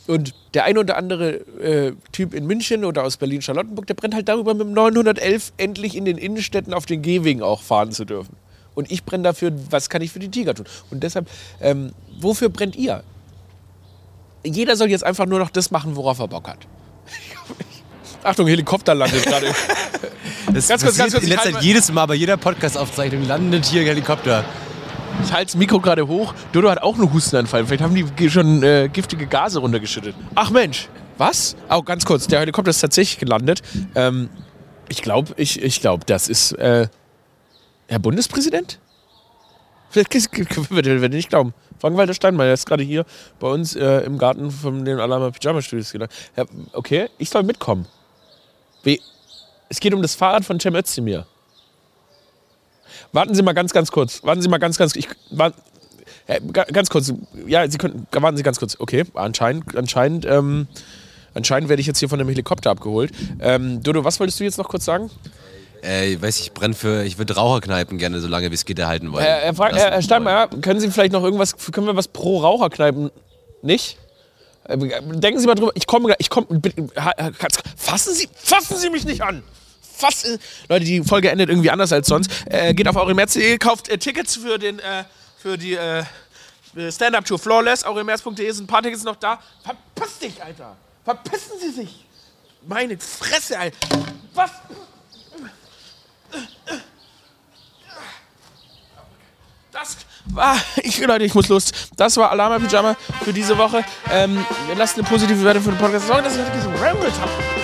Und 0.06 0.34
der 0.54 0.64
ein 0.64 0.78
oder 0.78 0.96
andere 0.96 1.34
äh, 1.60 1.92
Typ 2.10 2.34
in 2.34 2.46
München 2.46 2.84
oder 2.84 3.04
aus 3.04 3.16
Berlin-Charlottenburg, 3.16 3.86
der 3.86 3.94
brennt 3.94 4.14
halt 4.14 4.28
darüber, 4.28 4.54
mit 4.54 4.66
dem 4.66 4.72
911 4.72 5.52
endlich 5.56 5.96
in 5.96 6.04
den 6.04 6.18
Innenstädten 6.18 6.74
auf 6.74 6.86
den 6.86 7.02
Gehwegen 7.02 7.42
auch 7.42 7.62
fahren 7.62 7.92
zu 7.92 8.04
dürfen. 8.04 8.36
Und 8.74 8.90
ich 8.90 9.04
brenne 9.04 9.22
dafür, 9.22 9.52
was 9.70 9.90
kann 9.90 10.02
ich 10.02 10.10
für 10.10 10.18
die 10.18 10.30
Tiger 10.30 10.54
tun? 10.54 10.66
Und 10.90 11.02
deshalb, 11.02 11.28
ähm, 11.60 11.92
wofür 12.20 12.48
brennt 12.48 12.74
ihr? 12.74 13.04
Jeder 14.44 14.76
soll 14.76 14.90
jetzt 14.90 15.04
einfach 15.04 15.26
nur 15.26 15.38
noch 15.38 15.50
das 15.50 15.70
machen, 15.70 15.94
worauf 15.94 16.18
er 16.18 16.28
Bock 16.28 16.48
hat. 16.48 16.58
Achtung, 18.24 18.46
Helikopter 18.46 18.94
landet 18.94 19.24
gerade. 19.24 19.46
Das 20.52 20.68
Ganz 20.68 20.82
kurz, 20.82 20.98
ganz 20.98 21.12
kurz, 21.12 21.22
In 21.24 21.30
letzter 21.30 21.52
Zeit 21.52 21.62
jedes 21.62 21.90
Mal 21.92 22.04
bei 22.04 22.14
jeder 22.14 22.36
Podcast-Aufzeichnung 22.36 23.26
landet 23.26 23.64
hier 23.64 23.82
ein 23.82 23.86
Helikopter. 23.86 24.44
Ich 25.24 25.32
halte 25.32 25.46
das 25.46 25.56
Mikro 25.56 25.80
gerade 25.80 26.06
hoch. 26.06 26.34
Dodo 26.52 26.70
hat 26.70 26.82
auch 26.82 26.96
einen 26.96 27.12
Hustenanfall. 27.12 27.64
Vielleicht 27.64 27.82
haben 27.82 27.94
die 27.94 28.30
schon 28.30 28.62
äh, 28.62 28.88
giftige 28.92 29.26
Gase 29.26 29.60
runtergeschüttet. 29.60 30.14
Ach 30.34 30.50
Mensch, 30.50 30.88
was? 31.16 31.56
Oh, 31.70 31.82
ganz 31.82 32.04
kurz. 32.04 32.26
Der 32.26 32.40
Helikopter 32.40 32.70
ist 32.70 32.80
tatsächlich 32.80 33.18
gelandet. 33.18 33.62
Ähm, 33.94 34.28
ich 34.88 35.00
glaube, 35.02 35.32
ich, 35.36 35.62
ich 35.62 35.80
glaub, 35.80 36.06
das 36.06 36.28
ist 36.28 36.52
äh, 36.52 36.88
Herr 37.88 37.98
Bundespräsident? 37.98 38.78
Vielleicht 39.90 40.12
würde 40.70 41.06
ich 41.06 41.10
nicht 41.10 41.28
glauben. 41.28 41.54
Frank-Walter 41.78 42.14
Steinmeier 42.14 42.54
ist 42.54 42.66
gerade 42.66 42.82
hier 42.82 43.04
bei 43.38 43.48
uns 43.48 43.76
äh, 43.76 44.00
im 44.00 44.18
Garten 44.18 44.50
von 44.50 44.84
den 44.84 44.98
Alama 44.98 45.30
Pyjama 45.30 45.62
Studios 45.62 45.92
gelandet. 45.92 46.16
Ja, 46.36 46.44
okay, 46.72 47.08
ich 47.18 47.28
soll 47.28 47.42
mitkommen. 47.42 47.86
Wie? 48.82 49.00
Es 49.68 49.80
geht 49.80 49.94
um 49.94 50.02
das 50.02 50.14
Fahrrad 50.14 50.44
von 50.44 50.58
Cem 50.58 50.74
Özdemir. 50.74 51.26
Warten 53.12 53.34
Sie 53.34 53.42
mal 53.42 53.52
ganz, 53.52 53.72
ganz 53.72 53.90
kurz. 53.92 54.22
Warten 54.24 54.40
Sie 54.42 54.48
mal 54.48 54.58
ganz, 54.58 54.78
ganz. 54.78 54.96
Ich, 54.96 55.08
war, 55.30 55.52
äh, 56.26 56.40
ga- 56.52 56.64
ganz 56.64 56.88
kurz. 56.90 57.12
Ja, 57.46 57.68
Sie 57.70 57.78
können. 57.78 58.06
Warten 58.10 58.36
Sie 58.36 58.42
ganz 58.42 58.58
kurz. 58.58 58.76
Okay, 58.78 59.04
anscheinend, 59.14 59.76
anscheinend, 59.76 60.24
ähm, 60.24 60.66
anscheinend 61.34 61.68
werde 61.68 61.80
ich 61.80 61.86
jetzt 61.86 61.98
hier 61.98 62.08
von 62.08 62.18
einem 62.20 62.28
Helikopter 62.30 62.70
abgeholt. 62.70 63.12
Ähm, 63.40 63.82
Dodo, 63.82 64.04
was 64.04 64.18
wolltest 64.18 64.40
du 64.40 64.44
jetzt 64.44 64.56
noch 64.58 64.68
kurz 64.68 64.84
sagen? 64.86 65.10
Äh, 65.84 66.14
ich 66.14 66.22
weiß, 66.22 66.40
ich 66.40 66.52
brenne 66.52 66.74
für, 66.74 67.02
ich 67.04 67.18
würde 67.18 67.34
Raucherkneipen 67.34 67.98
gerne 67.98 68.20
so 68.20 68.28
lange 68.28 68.50
wie 68.50 68.54
es 68.54 68.64
geht 68.64 68.78
erhalten 68.78 69.12
wollen. 69.12 69.24
Herr, 69.24 69.40
Herr, 69.40 69.54
Frank, 69.54 69.74
Herr, 69.74 69.90
Herr 69.90 70.02
Steinmeier, 70.02 70.48
können 70.48 70.80
Sie 70.80 70.90
vielleicht 70.90 71.12
noch 71.12 71.24
irgendwas, 71.24 71.56
können 71.72 71.86
wir 71.86 71.96
was 71.96 72.08
pro 72.08 72.38
Raucherkneipen 72.40 73.10
nicht? 73.62 73.98
Äh, 74.64 74.78
Denken 74.78 75.38
Sie 75.40 75.46
mal 75.46 75.54
drüber, 75.56 75.72
ich 75.74 75.86
komme, 75.86 76.14
ich 76.18 76.30
komme, 76.30 76.46
fassen 77.76 78.14
Sie, 78.14 78.28
fassen 78.34 78.76
Sie 78.78 78.90
mich 78.90 79.04
nicht 79.04 79.22
an! 79.22 79.42
Äh, 80.02 80.38
Leute, 80.68 80.84
die 80.84 81.02
Folge 81.02 81.30
endet 81.30 81.48
irgendwie 81.48 81.70
anders 81.70 81.92
als 81.92 82.08
sonst. 82.08 82.30
Äh, 82.46 82.74
geht 82.74 82.88
auf 82.88 82.96
aurelmerz.de, 82.96 83.58
kauft 83.58 83.88
äh, 83.88 83.98
Tickets 83.98 84.36
für, 84.36 84.58
den, 84.58 84.78
äh, 84.78 85.04
für 85.38 85.56
die 85.56 85.74
äh, 85.74 86.04
Stand-Up-Tour 86.90 87.38
Flawless. 87.38 87.84
aurelmerz.de 87.84 88.50
sind 88.50 88.64
ein 88.64 88.66
paar 88.66 88.82
Tickets 88.82 89.04
noch 89.04 89.16
da. 89.16 89.38
Verpiss 89.62 90.18
dich, 90.18 90.42
Alter! 90.42 90.76
Verpissen 91.04 91.58
Sie 91.60 91.70
sich! 91.70 92.06
Meine 92.66 92.98
Fresse, 92.98 93.58
Alter! 93.58 93.76
Was? 94.34 94.50
Das 99.72 99.96
war, 100.26 100.56
ich, 100.82 100.98
Leute, 100.98 101.24
ich 101.24 101.34
muss 101.34 101.48
los. 101.48 101.72
Das 101.96 102.16
war 102.16 102.30
Alama 102.30 102.58
Pyjama 102.58 102.96
für 103.24 103.32
diese 103.32 103.56
Woche. 103.56 103.84
Ähm, 104.10 104.44
lasst 104.76 104.98
eine 104.98 105.08
positive 105.08 105.38
Bewertung 105.38 105.62
für 105.62 105.70
den 105.70 105.78
Podcast. 105.78 106.06
Sorry, 106.06 106.22
dass 106.22 106.36
ich 106.36 106.42
heute 106.42 106.78
gerambelt 106.78 107.14
habe. 107.18 107.61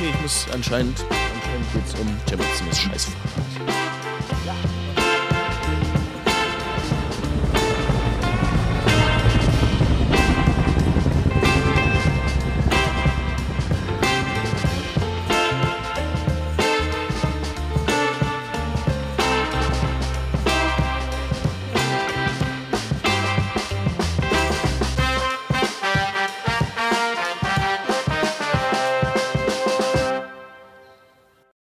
Okay, 0.00 0.08
ich 0.14 0.22
muss 0.22 0.46
anscheinend, 0.54 1.04
anscheinend 1.10 1.72
geht's 1.74 2.00
um 2.00 2.08
Champions 2.26 2.78
Scheiße. 2.78 3.10